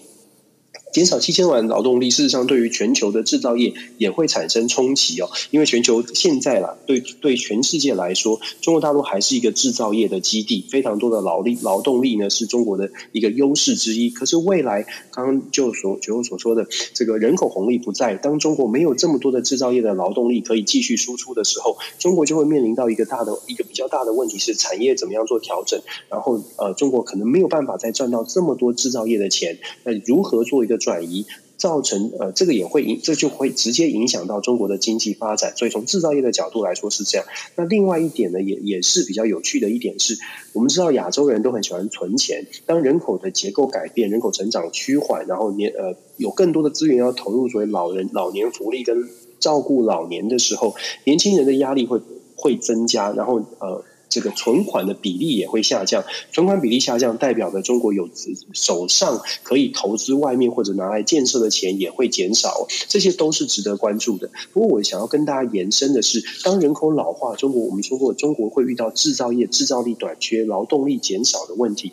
[0.98, 5.30] 减少七千万劳动力，事实上对于全球的制造业也会产生冲击哦。
[5.52, 14.10] 因为全球现在啦，对对全世界来说，中国大陆还是一个制造业的基地，非常多的劳力劳动力呢是中国的一个优势之一。
[14.10, 25.80] 可是未来，刚刚就所就所说的这个人口红利不在，当中国没有这么多的制造业的劳动力可以继续输出的时候，中国就会面临到一个大的一个比较大的问题是产业怎么样做调整。
[26.10, 31.26] 然后呃，中国可能没有办法再赚到这么多制造业的钱，那如何做一个转移，
[31.58, 35.52] 造成呃，这个也会影，这就会直接影响到中国的经济发展。
[35.58, 37.28] 所以从制造业的角度来说是这样。
[37.58, 40.18] 那另外一点呢，也也是比较有趣的一点是，
[40.54, 42.48] 我们知道亚洲人都很喜欢存钱。
[42.66, 49.10] 当人口的结构改变，人口成长趋缓，然后年呃有更多的资源要投入作为老人老年福利跟
[49.42, 50.74] 照顾老年的时候，
[51.04, 52.00] 年轻人的压力会
[52.38, 53.84] 会增加，然后呃。
[54.10, 58.10] 这个存款的比例也会下降，存款比例下降，代表着中国有
[58.54, 64.30] 手上可以投资外面或者拿来建设的钱也会减少，这些都是值得关注的。
[64.54, 71.92] 不过，我想要跟大家延伸的是，当人口老化，中国我们说过，中国会遇到制造业制造力短缺、劳动力减少的问题。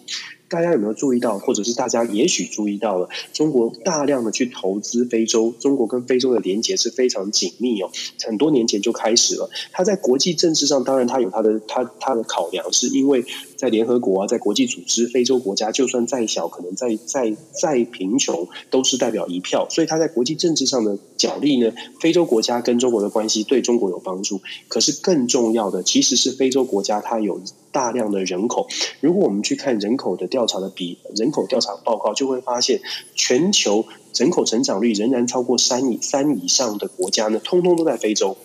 [0.49, 7.91] 大家有没有注意到，或者是大家也许注意到了，中国大量的去投资非洲，中国跟非洲的连结是非常紧密哦，
[8.25, 9.51] 很多年前就开始了。
[9.73, 13.25] 它在国际政治上，当然它有它的它它的考量，是因为
[13.57, 24.41] 在联合国啊，在国际组织，非洲国家就算再小，可能再再再贫穷，都是代表一票，所以它在国际政治上的角力呢，非洲国家跟中国的关系对中国有帮助。
[24.69, 27.41] 可是更重要的，其实是非洲国家它有
[27.73, 28.69] 大量的人口。
[29.01, 32.81] 如果我们去看人口的调查的比人口调查报告，就会发现
[33.15, 33.85] 全球
[34.17, 38.37] 人口成长率仍然超过三以三以上的国家呢，通通都在非洲。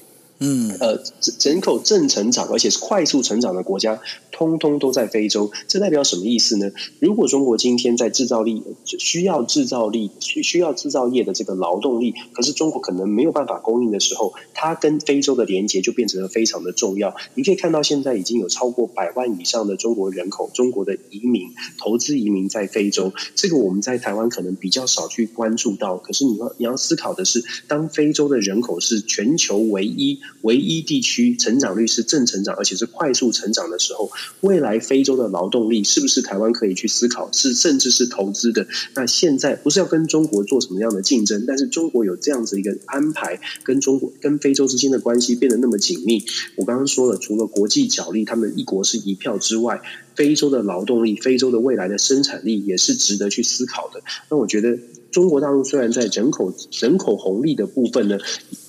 [0.41, 1.04] 嗯，呃，
[1.41, 3.99] 人口正成长，而且是快速成长的国家，
[4.32, 5.52] 通通都在非洲。
[5.67, 6.71] 这代表什么意思呢？
[6.99, 17.13] 如果中国今天在制造力需要制造力需需要制造业的这个劳动力，可是中国可能没有办法供应的时候，它跟非洲的连接就变成了非常的重要。
[17.36, 23.12] 你可以看到，现在已经有超过百万以上的中国人口，中国的移民投资移民在非洲。
[23.36, 30.21] 这个我们在台湾可能比较少去关注到，可是你要你要思考的是，当非洲的人口是全球唯一。
[30.42, 34.12] 唯一地区成长率是正成长，而且是快速成长的时候，
[34.42, 38.68] 未来非洲的劳动力是不是台湾可以去思考，是甚至是投资的？
[38.96, 46.24] 那现在不是要跟中国做什么样的竞争，但是中国有这样子一个安排，跟中国跟非洲之间的关系变得那么紧密。
[46.56, 49.82] 我刚刚说了，除了国际角力，他们一国是一票之外，
[50.15, 54.02] 非洲的劳动力、非洲的未来的生产力也是值得去思考的。
[54.30, 54.78] 那我觉得。
[55.12, 58.17] 中国大陆虽然在人口人口红利的部分呢，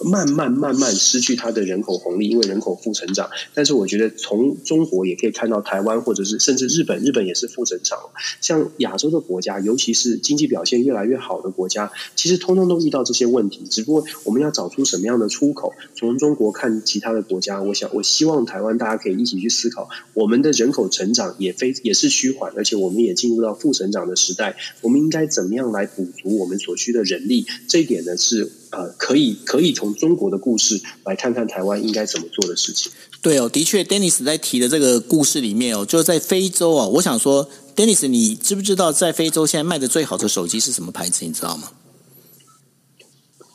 [0.05, 3.31] 慢慢慢慢失去它的人口红利，因为人口负成长。
[3.55, 7.99] 但是我觉得从中国也可以看到台湾，或者是甚至日本，日本也是负成长。
[8.41, 13.67] 像亚洲的国家，尤其是经济表现越来越好的国家，其实通通都遇到这些问题。
[13.71, 15.75] 只不过我们要找出什么样的出口？
[15.95, 26.30] 从中国看其他的国家，我想我希望台湾大家可以一起去思考，我们的人口成长也非也是趋缓，而且我们也进入到负成长的时代，我们应该怎么样来补足？
[26.39, 32.93] 我们所需的人力，这一点呢是呃，可以可以从中国的故事来看看台湾应该怎么做的事情。
[33.23, 36.87] 对哦，的确，Dennis 在提的这个故事里面哦，就是在非洲啊。
[36.87, 41.25] 我想说，Dennis，你知不知道在非洲现在卖的最好的手机是什么牌子？
[41.27, 41.71] 你知道吗？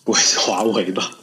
[0.03, 1.17] 不会是华为吧？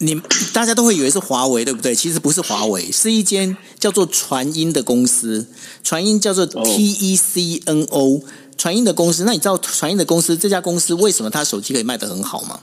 [0.00, 0.14] 你
[0.52, 1.92] 大家都会以为是华为，对不对？
[1.92, 5.48] 其实不是华为，是一间叫做传音的公司，
[5.82, 7.98] 传音叫做 T E C N O。
[7.98, 8.22] Oh.
[8.58, 12.60] 传音的公司，那你知道传音的公司这家公司为什么它手机可以卖得很好吗？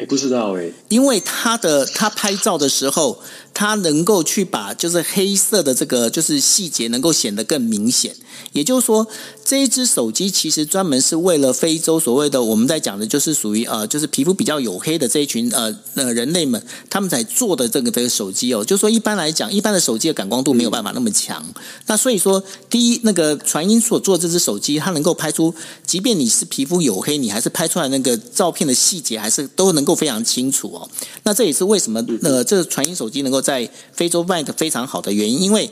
[0.00, 3.20] 也不知道哎，因为他的他拍照的时候，
[3.52, 8.16] 他能够去把就是黑色的这个就是细节能够显得更明显。
[8.52, 9.06] 也就是说，
[9.44, 18.64] 这一只手机其实专门是为了非洲所谓的我们在讲的，就是属于呃，就是皮肤比较黝黑的这一群呃呃人类们，他们才做的这个这个手机哦。
[18.64, 21.44] 就是说，一般来讲，一般的手机的感光度没有办法那么强。
[21.86, 30.88] 那所以说，第一，那个传音所做的这只手机，它能够拍出，即便你是皮肤黝黑，你还是拍出来那个照片的细节，还是都能够非常清楚哦。
[31.22, 35.70] 那这也是为什么呃，这个传音手机能够在非洲卖的非常好的原因，因为。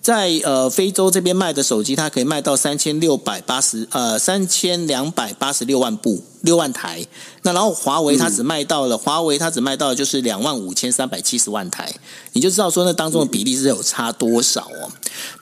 [0.00, 7.04] 在呃非洲这边卖的手机，它可以卖到三千六百八十呃三千两百八十六万部六万台。
[7.42, 11.92] 那然后华为它只卖到了、嗯、华为它只卖到的就是两万五千三百七十万台，
[12.32, 14.88] 你就知道说那当中的比例是有差多少哦。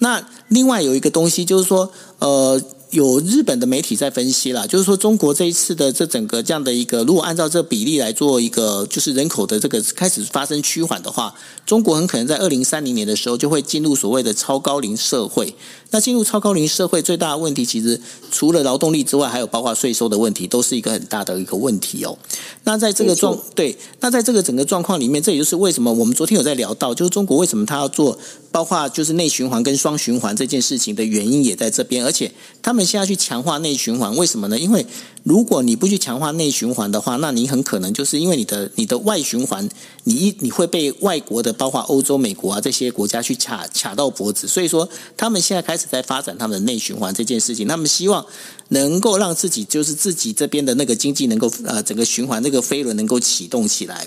[0.00, 1.88] 那另外有一个东西就是说
[2.18, 2.60] 呃。
[2.90, 11.34] 有日本的媒体在分析啦，就是说中国这一次的这整个这样的一个，如果按照这比例来做一个，就是人口的这个开始发生趋缓的话，
[11.66, 15.54] 中国很可能在二零三零年的时候就会进入所谓的超高龄社会。
[15.90, 22.16] 那进入超高龄社会最大的问题，其实除了劳动力之外，还有包括税收的问题，都是一个很大的一个问题哦。
[22.64, 28.18] 那在这个状对，那在这个整个状况里面，这也就是为什么我们昨天有在聊到，就是中国为什么他要做，
[28.56, 32.32] 包括就是内循环跟双循环这件事情的原因也在这边，而且
[32.62, 34.58] 他们现在去强化内循环，为什么呢？
[34.58, 34.86] 因为
[35.26, 39.68] 如果你不去强化内循环的话，那你很可能就是因为你的你的外循环，
[40.04, 48.24] 你一你会被外国的，包括欧洲、美国啊这些国家去卡卡到脖子，所以说他们现在开始在发展他们的内循环这件事情，他们希望
[48.68, 54.06] 能够让自己就是自己这边的那个经济能够呃整个循环那个飞轮能够启动起来。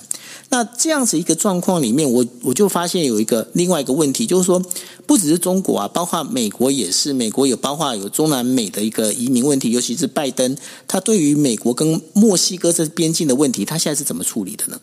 [0.51, 4.59] 那这样子一个状况里面，我我就发现有一个另外一个问题，就是说
[5.05, 10.57] 不只是中国啊，包括美国也是，美国有包括有中南美的一个移民问题，尤其是拜登，
[10.87, 14.79] 他对于美国跟墨西哥这边境的问题，他现在是怎么处理的呢？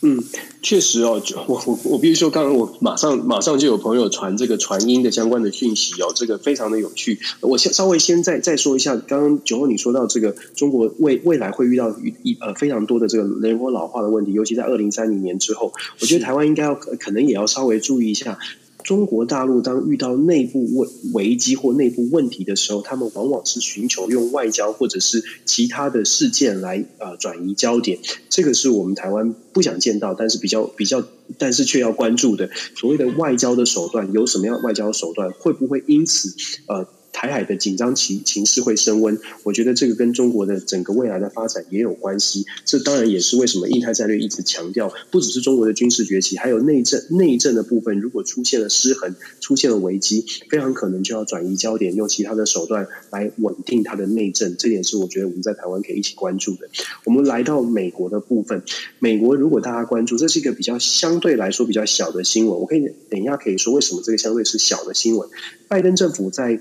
[0.00, 0.24] 嗯，
[0.62, 7.20] 确实哦，就我我我必须说，刚刚我马上马上就有朋友传这个传音的相关的讯息哦，这个非常的有趣。
[7.40, 18.40] 我先稍微先再再说一下，刚刚九号你说到这个中国未未来会遇到一呃非常多的这个人口老化的问题，尤其在二零三零年之后，我觉得台湾应该要可能也要稍微注意一下。
[18.86, 27.98] 中国大陆当遇到内部危危机或内部问题的时候，他们往往是寻求用外交或者是其他的事件来呃转移焦点。
[28.30, 31.02] 这个是我们台湾不想见到，但是比较比较，
[31.36, 36.32] 但是却要关注的所谓的外交的手段，有什么样的外交手段，会不会因此
[36.68, 36.86] 呃？
[37.16, 42.44] 台海的紧张情情势会升温，我觉得这个跟中国的整个未来的发展也有关系。
[42.66, 47.98] 这当然也是为什么印太战略一直强调，不只是中国的军事崛起，还有内政内政的部分。
[48.00, 54.54] 如果出现了失衡，出现了危机，非常可能就要转移焦点，用其他的手段来稳定它的内政。
[54.58, 56.68] 这点是我觉得我们在台湾可以一起关注的。
[57.04, 58.62] 我们来到美国的部分，
[58.98, 62.60] 美国如果大家关注，这是一个比较相对来说比较小的新闻。
[62.60, 65.30] 我可以等一下可以说为什么这个相对是小的新闻。
[65.66, 66.60] 拜登政府在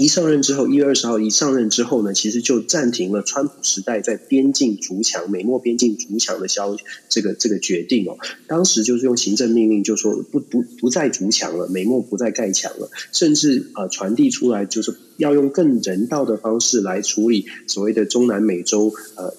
[0.00, 6.74] 一上任之后，一月二十号一上任之后呢，其实就暂停了川普时代在边境筑墙、美墨边境筑墙的消
[7.10, 8.16] 这个这个决定哦。
[8.46, 19.34] 当时就是用行政命令，就说不不不再筑墙了，美墨不再盖墙了，甚至呃传递出来就是要用更人道的方式来处理所谓的中南美洲呃。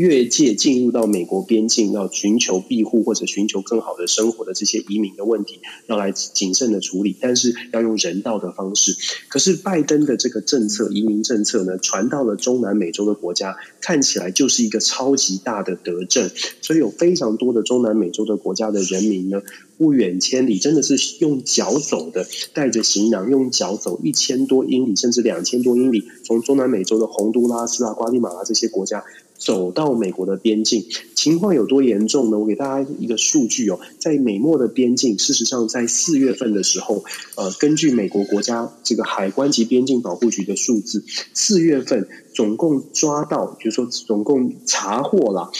[0.00, 8.96] 越界进入到美国边境，要寻求庇护或者寻求更好的生活的这些移民的问题，要来谨慎的处理，但是要用人道的方式。
[9.28, 16.30] 可是拜登的这个政策，移民政策呢，传到了中南美洲的国家，看起来就是一个超级大的德政。
[16.62, 19.42] 所以有非常多的中南美洲的国家的人民呢，
[19.76, 29.04] 不远千里，真的是用脚走的，带着行囊用脚走一千多英里，甚至两千多英里，从中南美洲的洪都拉斯啊、瓜地马拉这些国家。
[29.40, 30.84] 走到美国的边境，
[31.14, 32.38] 情况有多严重呢？
[32.38, 37.02] 我给大家一个数据哦，在美墨的边境，事实上在四月份的时候，
[37.36, 45.50] 呃，根据美国国家这个海关及边境保护局的数字，四月份总共抓到，就是说总共查获了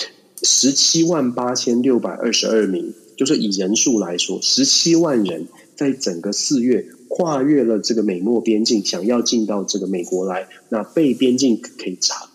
[0.42, 12.29] 十七万八千六百二十二名，就是以人数来说，十七万人在整个四月跨越了这个美墨边境，想要进到这个美国来，那被边境可以查。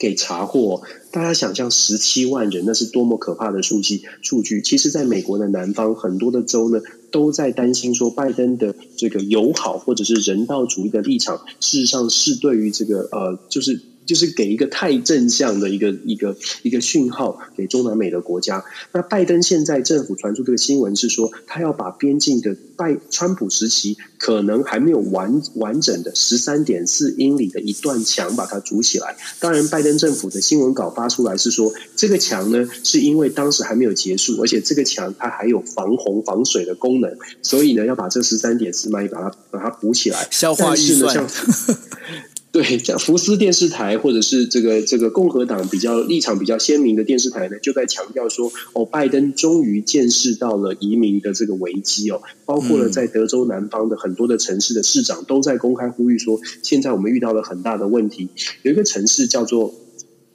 [0.00, 0.82] 给查获，
[1.12, 4.62] 大家想象十七万人，那是多么可怕的数据数据。
[4.62, 6.80] 其实，在美国的南方，很多的州呢，
[7.12, 13.82] 都在担心说，拜登的这个友好或者是人道主义的立场，事实上是对于这个呃，就是。
[14.10, 18.64] 就是给一个太正向的一个一个一个讯号给中南美的国家。
[18.90, 29.16] 那拜登现在政府传出这个新闻是说，他要把边境的拜川普时期可能还没有完完整的十三点四英里的一段墙把它筑起来。
[29.38, 40.26] 当然，拜登政府的新闻稿发出来是说，这个墙呢是因为当时还没有结束，而且这个墙它还有防洪防水的功能，所以呢要把这十三点四迈把它把它补起来。
[40.32, 41.24] 消化预算。
[42.52, 58.28] 对，像福斯电视台或者是这个这个共和党比较立场比较鲜明的电视台呢，就在强调说，哦，拜登终于见识到了移民的这个危机哦，包括了在德州南方的很多的城市的市长都在公开呼吁说，现在我们遇到了很大的问题，
[58.62, 59.72] 有一个城市叫做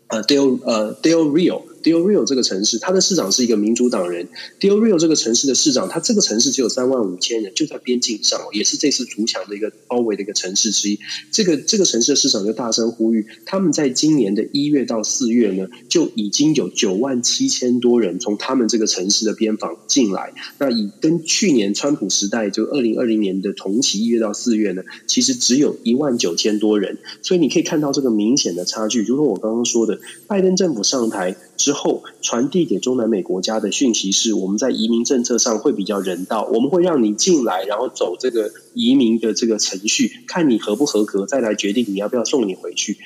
[0.08, 1.64] 呃 Del 呃 Del Rio。
[1.86, 4.28] Del Rio 这个城市，它的市长是一个民主党人。
[4.60, 10.98] Del Rio 这个城市的市长，他这个城市只有三万五千人，就在边境上，也是这次主墙的一个包围的一个城市之一。
[11.32, 20.34] 这个这个城市的市长就大声呼吁，他们在今年的一月到四月呢，就已经有九万七千多人从他们这个城市的边防进来。
[20.58, 26.98] 那以跟去年川普时代，就二零二零年的同期一月到四月呢，其实只有一万九千多人。
[27.22, 42.98] 所以你可以看到这个明显的差距，就是我刚刚说的，拜登政府上台之后，传递给中南美国家的讯息是，我们在移民政策上会比较人道，我们会让你进来，然后走这个移民的这个程序，看你合不合格，再来决定你要不要送你回去。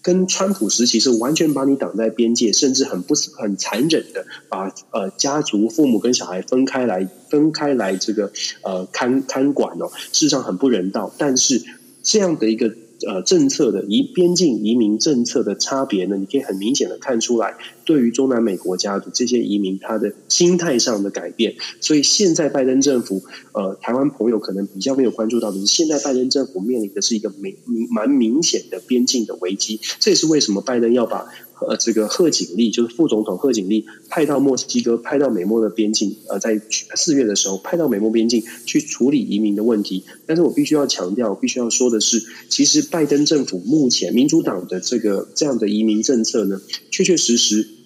[0.00, 8.32] 跟川普时期是完全把你挡在边界，甚至很不很残忍的把呃家族父母跟小孩分开来分开来这个
[8.62, 11.12] 呃看看管哦，事实上很不人道。
[11.18, 11.62] 但是
[12.02, 12.74] 这样的一个。
[13.06, 21.54] 呃，政策的移边境移民政策的差别呢，你可以很明显的看出来，对于中南美国家的这些移民，他的心态上的改变。
[21.80, 23.22] 所以现在拜登政府，
[23.52, 27.56] 呃，台湾朋友可能比较没有关注到的是，现在拜登政府面临的是一个明
[27.90, 29.80] 蛮明显的边境的危机。
[30.00, 31.26] 这也是为什么拜登要把。
[31.66, 36.60] 呃，这个贺锦丽就是副总统贺锦丽派到墨西哥，派到美墨的边境，呃，在
[36.94, 40.04] 四月的时候派到美墨边境去处理移民的问题。
[40.26, 47.77] 但是我必须要强调，必须要说的是，其实拜登政府目前民主党的这个这样的移民政策呢，确确实实。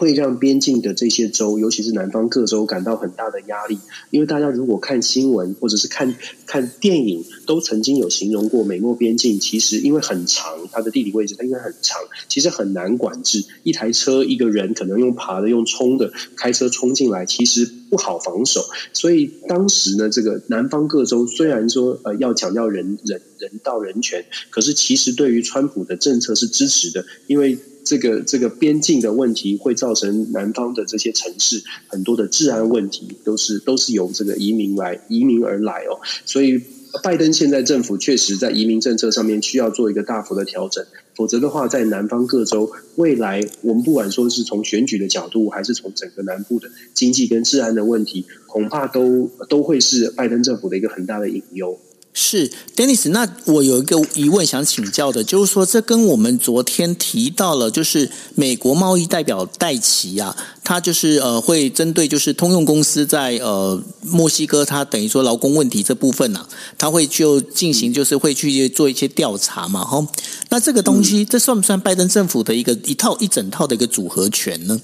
[0.00, 3.78] 会让边境的这些州，尤其是南方各州感到很大的压力，
[4.08, 13.44] 因为大家如果看新闻或者是看看电影，都曾经有形容过美墨边境，其实因为很长，它的地理位置它应该很长，其实很难管制。
[13.62, 18.64] 一台车一个人可能用爬的、用冲的，开车冲进来，其实不好防守。
[18.94, 27.58] 所以当时呢，这个南方各州虽然说呃要强调人人人道人权，可是其实对于川普的政策是支持的，因为。
[27.84, 36.00] 这个这个边境的问题会造成南方的这些城市很多的治安问题，都是都是由这个移民来移民而来哦。
[36.24, 36.60] 所以
[37.02, 51.78] 拜登现在政府确实在移民政策上面需要做一个大幅的调整，否则的话，在南方各州未来，我们不管说是从选举的角度，还是从整个南部的经济跟治安的问题，恐怕都都会是拜登政府的一个很大的隐忧。
[52.12, 70.04] 是，Dennis，那我有一个疑问想请教的，就是说，这跟我们昨天提到了，就是美国贸易代表戴奇啊，他就是呃，会针对就是通用公司在呃墨西哥，他等于说劳工问题这部分呢、啊，他会就进行就是会去做一些调查嘛，哈，
[70.48, 74.80] 那这个东西，这算不算拜登政府的一个一套一整套的一个组合拳呢？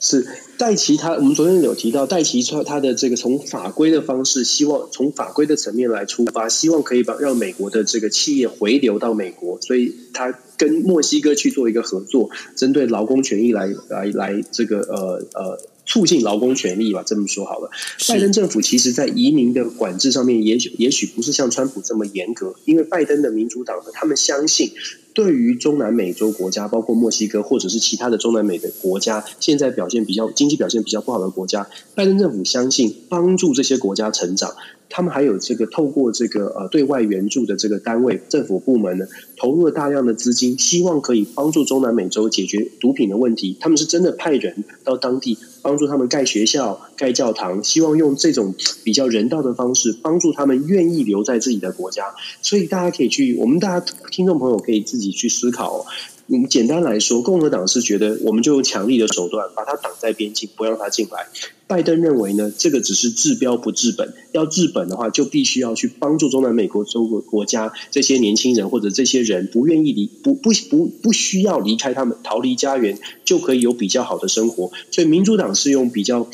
[0.00, 0.26] 是。
[0.58, 17.70] 戴琦他，我们昨天有提到，戴琪他他的这个从法规的方式，希望从法规的层面来出发，希望可以把让美国的这个企业回流到美国，所以他跟墨西哥去做一个合作，针对劳工权益来来来这个呃呃促进劳工权利吧，这么说好了。
[18.08, 24.72] 拜登政府其实在移民的管制上面，也许也许不是像川普这么严格，因为拜登的民主党呢，他们相信。
[25.14, 34.54] 对于中南美洲国家，包括墨西哥或者是其他的中南美的国家，现在表现比较经济表现比较不好的国家，拜登政府相信帮助这些国家成长。
[34.90, 39.06] 他们还有这个透过这个呃对外援助的这个单位政府部门呢，
[39.38, 43.56] 投入了大量的资金，希望可以帮助中南美洲解决毒品的问题。
[43.58, 48.54] 他们是真的派人到当地帮助他们盖学校、盖教堂，希望用这种
[48.84, 52.14] 比较人道的方式帮助他们愿意留在自己的国家。
[52.40, 55.86] 所以大家可以去，我们大家听众朋友可以自己去思考哦。
[56.28, 61.26] 嗯，简单来说，共和党是觉得我们就用强力的手段把他挡在边境，不让他进来。
[61.68, 64.14] 拜登认为呢，这个只是治标不治本。
[64.32, 74.70] 要治本的话，就必须要去帮助中南美国洲国国家这些年轻人或者这些人不愿意离不不不不需要离开他们逃离家园，就可以有比较好的生活。
[74.90, 76.28] 所以民主党是用比较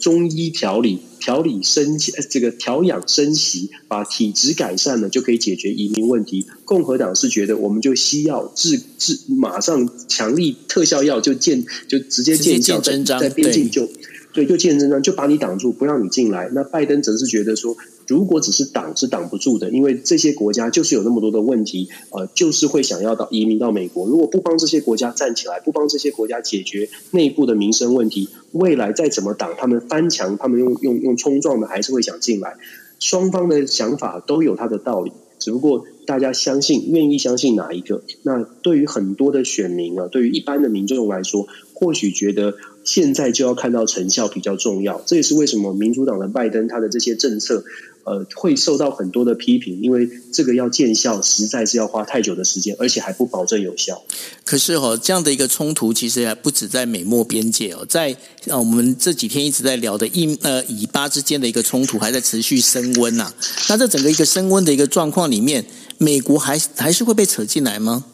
[0.00, 0.98] 中医调理。
[1.20, 1.98] 调理生
[2.30, 6.46] 这个调养生息，把体质改善了，就可以解决移民问题。
[6.64, 13.86] 共和党是觉得，我们就西药治治，马上强力特效药就见就直接见效，在在边境就
[14.32, 16.50] 对，对就见真章，就把你挡住，不让你进来。
[16.52, 17.76] 那拜登则是觉得说。
[18.06, 24.04] 如果只是挡是挡不住的，因为这些国家就是有那么多的问题，呃，就是会想要到移民到美国。
[24.08, 32.56] 如果不帮这些国家站起来，不帮这些国家解决内部的民生问题，未来再怎么挡，他们翻墙，他们用用用冲撞的，还是会想进来。
[32.98, 38.02] 双方的想法都有他的道理，只不过大家相信，愿意相信哪一个？
[38.24, 45.02] 那对于很多的选民啊，对于一般的民众来说，或许觉得现在就要看到成效比较重要。
[45.06, 47.64] 这也是为什么民主党的拜登他的这些政策。
[48.02, 54.02] 呃，会受到很多的批评，因为这个要见效，实在是要花太久的时间，而且还不保证有效。
[54.42, 58.10] 可是哦，这样的一个冲突其实还不止在美墨边界哦，在
[58.48, 63.30] 啊，我们这几天一直在聊的印呃以巴之间的一个冲突还在持续升温呐、
[63.68, 65.66] 那这整个一个升温的一个状况里面，
[65.98, 68.06] 美国还还是会被扯进来吗？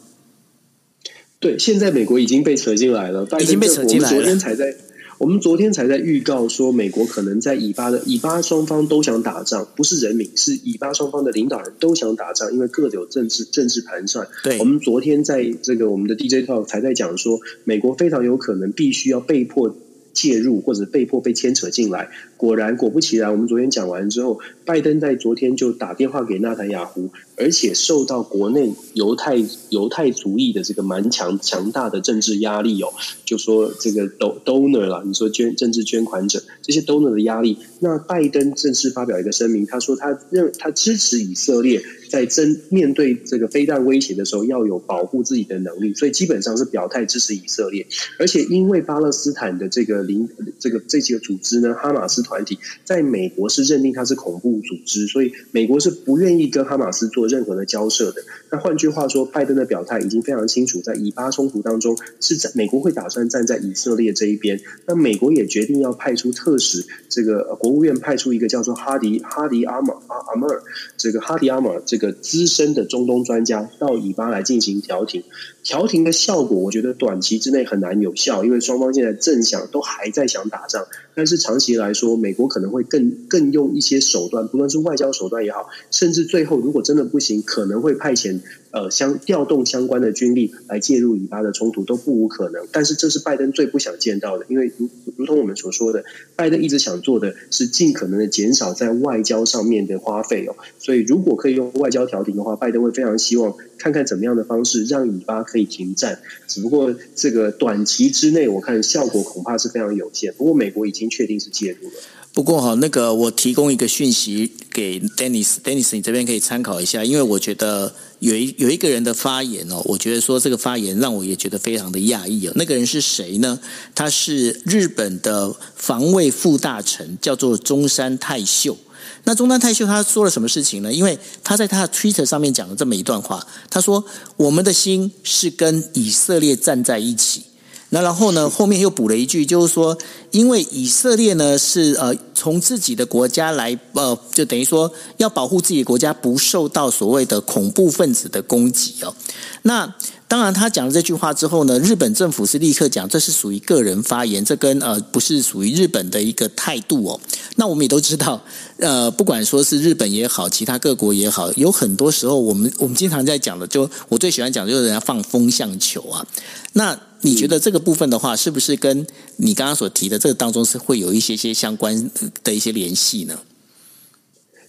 [1.39, 4.15] 对，现在美国已经被扯进来了，已经被扯进来了。
[4.15, 4.75] 昨天才在。
[5.19, 14.27] 我们昨天才在预告说，美国可能在以巴的以巴双方都想打仗，不是人民，是以巴双方的领导人都想打仗，因为各有政治政治盘算。
[14.43, 19.75] 对，我们昨天在这个我们的 DJ Talk 才在讲说，美国非常有可能必须要被迫
[20.17, 22.09] 介入，或者被迫被牵扯进来。
[22.37, 29.37] 果然，果不其然，我们昨天讲完之后，拜登在昨天就打电话给纳坦雅胡，而且受到国内犹太
[29.69, 32.89] 犹太族裔的这个蛮强强大的政治压力哦，
[33.25, 47.87] 就说这个 donor 啦，你说捐政治捐款者这些 donor 的压力，那拜登正式发表一个声明，他说他认他支持以色列在真面对这个飞弹威胁的时候要有保护自己的能力，所以基本上是表态支持以色列，
[48.19, 50.29] 而且因为巴勒斯坦的这个领
[50.59, 52.27] 这个这几个组织呢，哈马斯。
[52.27, 58.21] 团体在美国是认定它是恐怖组织，所以美国是不愿意跟哈马斯做任何的交涉的。
[58.51, 64.59] 那换句话说，拜登的表态已经非常清楚，在以巴冲突当中，是在美国会打算站在以色列这一边。
[64.87, 70.61] 那美国也决定要派出特使，这个国务院派出一个叫做哈迪哈迪阿马阿阿马尔，
[70.97, 75.23] 这个哈迪阿马这个资深的中东专家到以巴来进行调停。
[75.63, 80.85] 调停的效果，我觉得短期之内很难有效，因为双方现在正想都还在想打仗。
[81.17, 88.39] 但是长期来说，美国可能会更更用一些手段，不论是外交手段也好，甚至最后如果真的不行，可能会派遣
[88.69, 92.67] 呃相调动相关的军力来介入以巴的冲突，都不无可能。
[92.71, 96.05] 但是这是拜登最不想见到的，因为如如同我们所说的，
[96.35, 100.55] 拜登一直想做的是尽可能的减少在外交上面的花费哦。
[100.77, 106.19] 所以如果可以用外交调停的话，拜登会非常希望看看怎么样的方式让以巴可以停战。
[106.47, 110.31] 只不过这个短期之内，我看效果恐怕是非常有限。
[110.37, 111.95] 不过美国已经确定是介入了。
[112.33, 122.53] 不过哈，那个我提供一个讯息给 Dennis，Dennis 你这边可以参考一下，因为我觉得有一有一个人的发言哦，我觉得说这个发言让我也觉得非常的讶异哦。
[122.55, 123.59] 那个人是谁呢？
[123.95, 128.77] 他是日本的防卫副大臣，叫做中山泰秀。
[129.23, 130.93] 那中山泰秀他说了什么事情呢？
[130.93, 134.05] 因为他在他的 Twitter 上面讲了这么一段话，他说
[134.37, 137.41] ：“我们的心是跟以色列站在一起。”
[137.89, 139.97] 那然后呢，后面又补了一句，就是说，
[140.31, 149.15] 因为以色列呢是呃从自己的国家来呃，就等于说要保护自己的国家不受到所谓的恐怖分子的攻击哦。
[149.61, 149.95] 那
[150.27, 157.17] 当然，他讲了这句话之后呢，日本政府是立刻讲这是属于个人发言，这跟呃不是属于日本的一个态度哦。
[157.55, 158.41] 那我们也都知道，
[158.79, 166.27] 呃，不管说是日本也好，其他各国也好，有很多时候我们我们经常在讲的，就我最喜欢讲的就是人家放风向球啊。
[166.73, 169.05] 那你觉得这个部分的话，是不是跟
[169.37, 172.09] 你刚刚所提的这个当中是会有一些些相关
[172.43, 173.39] 的一些联系呢？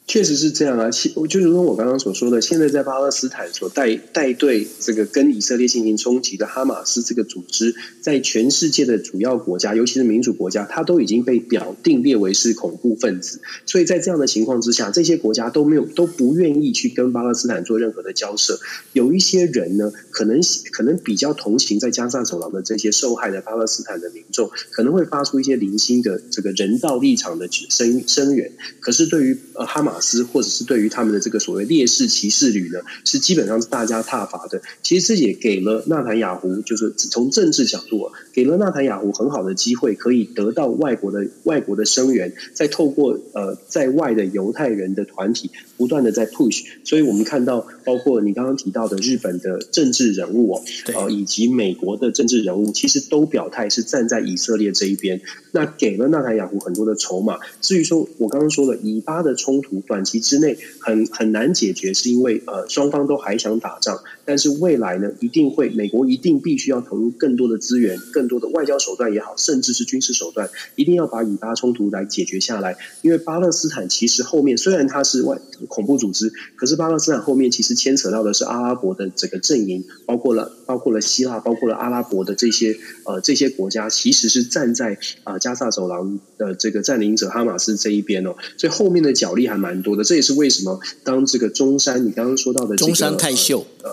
[0.09, 13.43] 确实是这样啊，其就如同我刚刚所说的，现在在巴勒斯坦所带带队这个跟以色列进行冲击的哈马斯这个组织，在全世界的主要国家，尤其是民主国家，它都已经被表定列为是恐怖分子。
[13.67, 18.59] 所以在这样的情况之下，这些国家都没有都不愿意去跟巴勒斯坦做任何的交涉。
[18.95, 20.41] 有一些人呢，可能
[20.73, 28.53] 可能比较同情在加萨走廊的这些受害的巴勒斯坦的民众，可能会发出一些零星的这个人道立场的声声援。
[28.81, 34.61] 可是对于呃哈马斯或者是对于他们的这个所谓烈士骑士旅呢，是基本上是大家挞伐的。
[34.83, 46.65] 其实这也给了纳坦雅胡，就是从政治角度啊，给了纳坦雅胡很好的机会，可以得到外国的外国的声援，再透过呃在外的犹太人的团体不断的在 push。
[46.85, 50.63] 所以我们看到，包括你刚刚提到的日本的政治人物哦，
[50.95, 55.21] 呃以及美国的政治人物，其实都表态是站在以色列这一边，
[55.53, 57.39] 那给了纳坦雅胡很多的筹码。
[57.61, 59.83] 至于说我刚刚说的以巴的冲突。
[59.89, 72.77] 短期之内很很难解决，是因为呃双方都还想打仗，但是未来呢一定会，美国一定必须要投入更多的资源、更多的外交手段也好，甚至是军事手段，一定要把以巴冲突来解决下来。
[73.03, 93.91] 因为巴勒斯坦其实后面虽然它是外恐怖组织，可是巴勒斯坦后面其实牵扯到的是阿拉伯的整个阵营，包括了包括了希腊，包括了阿拉伯的这些呃这些国家，其实是站在啊、加萨走廊的这个占领者哈马斯这一边哦，所以后面的角力还蛮多的，这也是为什么当这个中山，你刚刚说到的、这个、中山泰秀，呃，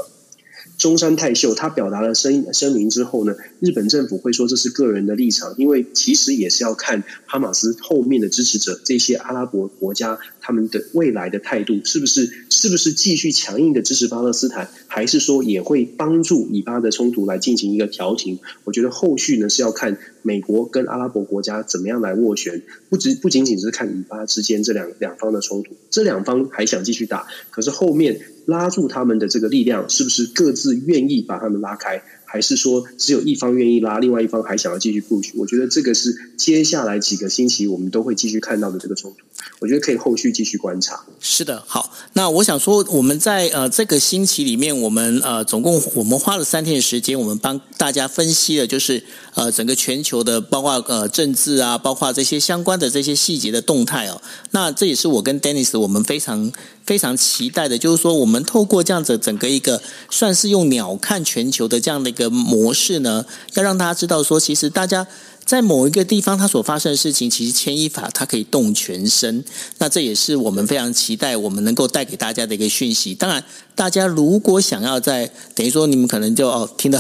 [0.77, 18.39] 中山泰秀他表达了声声明之后呢，日本政府会说这是个人的立场，因为其实也是要看哈马斯后面的支持者这些阿拉伯国家他们的未来的态度是不是是不是继续强硬的支持巴勒斯坦，还是说也会帮助以巴的冲突来进行一个调停？
[18.65, 28.19] 我觉得后续呢是要看美国跟阿拉伯国家怎么样来斡旋，不只不仅仅是看以巴之间这两两方的冲突，这两方还想继续打，可是后面。
[28.45, 32.03] 拉住他们的这个力量，是不是各自愿意把他们拉开？
[32.27, 35.29] 还是说只有一方愿意拉，另外一方还想要继续 push？
[35.35, 39.17] 我觉得这个是接下来几个星期我们都会继续看到的这个冲突。
[39.59, 41.05] 我觉得可以后续继续观察。
[41.21, 49.01] 是的，好，那我想说，我们在呃这个星期里面，我们呃总共我们花了三天的时间，我们帮大家分析了，就是
[49.35, 54.21] 呃整个全球的，包括呃政治啊，包括这些相关的这些细节的动态哦。
[54.51, 56.51] 那这也是我跟 Dennis 我们非常
[56.85, 65.07] 非常期待的，就是说我们透过这样子整个一个算是用鸟看全球的这样的一个模式呢，要让大家知道说，其实大家。
[65.45, 69.45] 在某一个地方，它所发生的事情，其实牵一发，它可以动全身。
[69.77, 73.13] 那这也是我们非常期待，我们能够带给大家的一个讯息。
[73.13, 73.43] 当然，
[73.75, 76.99] 大家如果想要在，等于说你们可能就哦听到。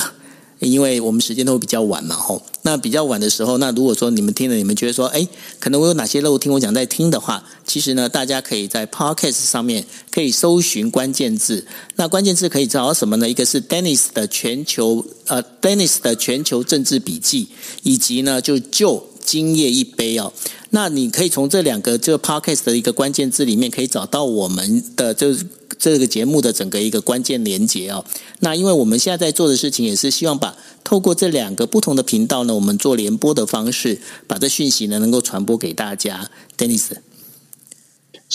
[0.65, 5.27] 因为我们时间都会比较晚嘛，吼，那比较晚的时候，那如果说你们听了，你们觉得说，哎，
[5.59, 13.29] 可能我有哪些漏听，我想再听的话，其实呢，大家可以在 Podcast 上面可以搜寻关键字，那关键字可以找到什么呢？
[13.29, 17.47] 一个是 Dennis 的全球，呃，Dennis 的全球政治笔记，
[17.83, 20.33] 以及呢，就就今夜一杯哦，
[20.71, 25.35] 那你可以从这两个这个 Podcast 的一个关键字里面，可以找到我们的就。
[25.77, 28.05] 这个节目的整个一个关键连接哦，
[28.39, 36.91] 那因为我们现在在做的事情也是希望把透过这两个不同的频道呢，我们做联播的方式，把这讯息呢能够传播给大家，Dennis。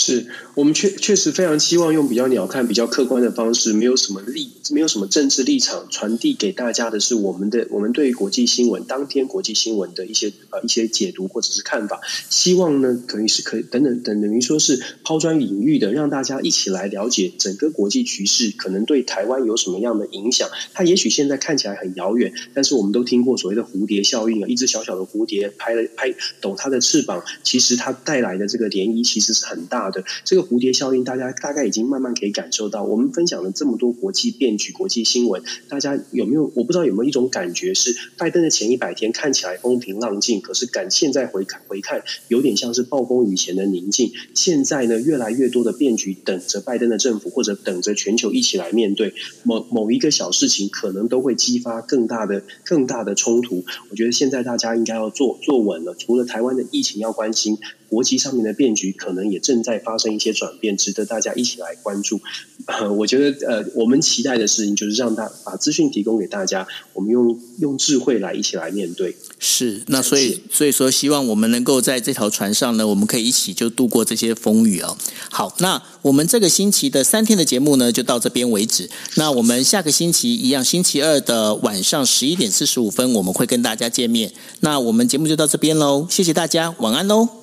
[0.00, 12.00] 是我们确确实非常希望用比较鸟瞰、比较客观的方式，没有什么立，没有什么政治立场，传递给大家的是我们的我们对于国际新闻当天国际新闻的一些呃一些解读或者是看法。
[12.30, 20.48] 希望呢，可以是可以等等等等于说是抛砖引玉的，让大家一起来了解整个国际局势可能对台湾有什么样的影响。
[20.72, 29.89] 它也许现在看起来很遥远，但是我们都听过所谓的蝴蝶效应啊，一只小小的蝴蝶拍了拍抖它的翅膀，其实它带来的这个涟漪其实是很大。
[29.89, 29.89] 的
[30.24, 32.84] 这个蝴蝶效应，大家大概已经慢慢可以感受到。
[32.84, 36.50] 我们分享了这么多国际变局、国际新闻，大家有没有？
[36.54, 44.12] 我不知道有没有一种感觉是，拜登的前一百天看起来风平浪静，可是感现在回看回看，有点像是暴风雨前的宁静。
[44.34, 49.14] 现在呢，越来越多的变局等着拜登的政府，或者等着全球一起来面对。
[49.44, 53.64] 某某一个小事情，可能都会激发更大的、更大的冲突。
[53.90, 55.94] 我觉得现在大家应该要坐坐稳了。
[55.94, 57.58] 除了台湾的疫情要关心。
[57.90, 62.20] 国际上面的变局可能也正在发生一些转变，值得大家一起来关注。
[62.66, 69.16] 呃，我觉得呃，我们期待的事情就是让他把资讯提供给大家，我们用用智慧来一起来面对。
[69.40, 74.96] 是，那所以所以说，希望我们能够在这条船上呢，我们可以一起就度过这些风雨哦。
[75.28, 78.88] 好，那我们这个星期的三天的节目呢，就到这边为止。
[79.16, 84.30] 那我们下个星期一样，星期二的晚上十一点四十五分，我们会跟大家见面。
[84.60, 87.39] 那我们节目就到这边喽，谢谢大家，晚安喽。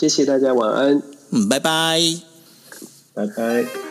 [0.00, 1.02] 谢谢大家，晚安。
[1.30, 2.00] 嗯，拜拜，
[3.12, 3.89] 拜拜。